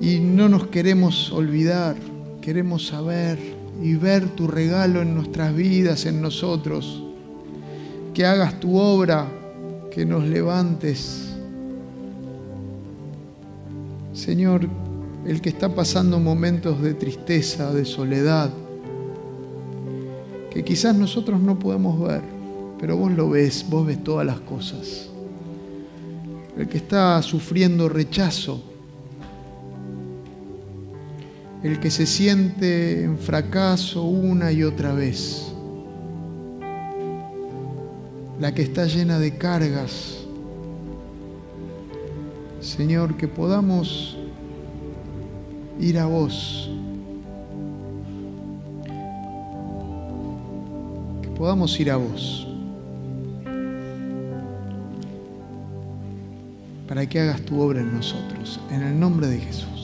Y 0.00 0.20
no 0.20 0.48
nos 0.48 0.68
queremos 0.68 1.32
olvidar, 1.32 1.96
queremos 2.40 2.86
saber 2.86 3.38
y 3.82 3.94
ver 3.96 4.28
tu 4.28 4.46
regalo 4.46 5.02
en 5.02 5.14
nuestras 5.14 5.54
vidas, 5.54 6.06
en 6.06 6.22
nosotros. 6.22 7.02
Que 8.14 8.24
hagas 8.24 8.60
tu 8.60 8.78
obra, 8.78 9.28
que 9.90 10.06
nos 10.06 10.24
levantes. 10.24 11.34
Señor, 14.12 14.68
el 15.26 15.40
que 15.40 15.48
está 15.48 15.74
pasando 15.74 16.20
momentos 16.20 16.80
de 16.80 16.94
tristeza, 16.94 17.72
de 17.72 17.84
soledad, 17.84 18.50
que 20.50 20.64
quizás 20.64 20.94
nosotros 20.94 21.40
no 21.40 21.58
podemos 21.58 22.00
ver, 22.00 22.22
pero 22.80 22.96
vos 22.96 23.12
lo 23.12 23.30
ves, 23.30 23.66
vos 23.68 23.86
ves 23.86 24.02
todas 24.02 24.24
las 24.24 24.40
cosas. 24.40 25.08
El 26.58 26.66
que 26.66 26.78
está 26.78 27.22
sufriendo 27.22 27.88
rechazo, 27.88 28.60
el 31.62 31.78
que 31.78 31.88
se 31.88 32.04
siente 32.04 33.04
en 33.04 33.16
fracaso 33.16 34.02
una 34.02 34.50
y 34.50 34.64
otra 34.64 34.92
vez, 34.92 35.52
la 38.40 38.52
que 38.52 38.62
está 38.62 38.86
llena 38.86 39.20
de 39.20 39.36
cargas. 39.38 40.24
Señor, 42.60 43.16
que 43.16 43.28
podamos 43.28 44.16
ir 45.78 45.96
a 45.96 46.06
vos, 46.06 46.68
que 51.22 51.28
podamos 51.36 51.78
ir 51.78 51.92
a 51.92 51.96
vos, 51.96 52.47
para 56.88 57.06
que 57.06 57.20
hagas 57.20 57.42
tu 57.42 57.60
obra 57.60 57.80
en 57.80 57.92
nosotros, 57.92 58.58
en 58.70 58.82
el 58.82 58.98
nombre 58.98 59.26
de 59.28 59.38
Jesús. 59.38 59.77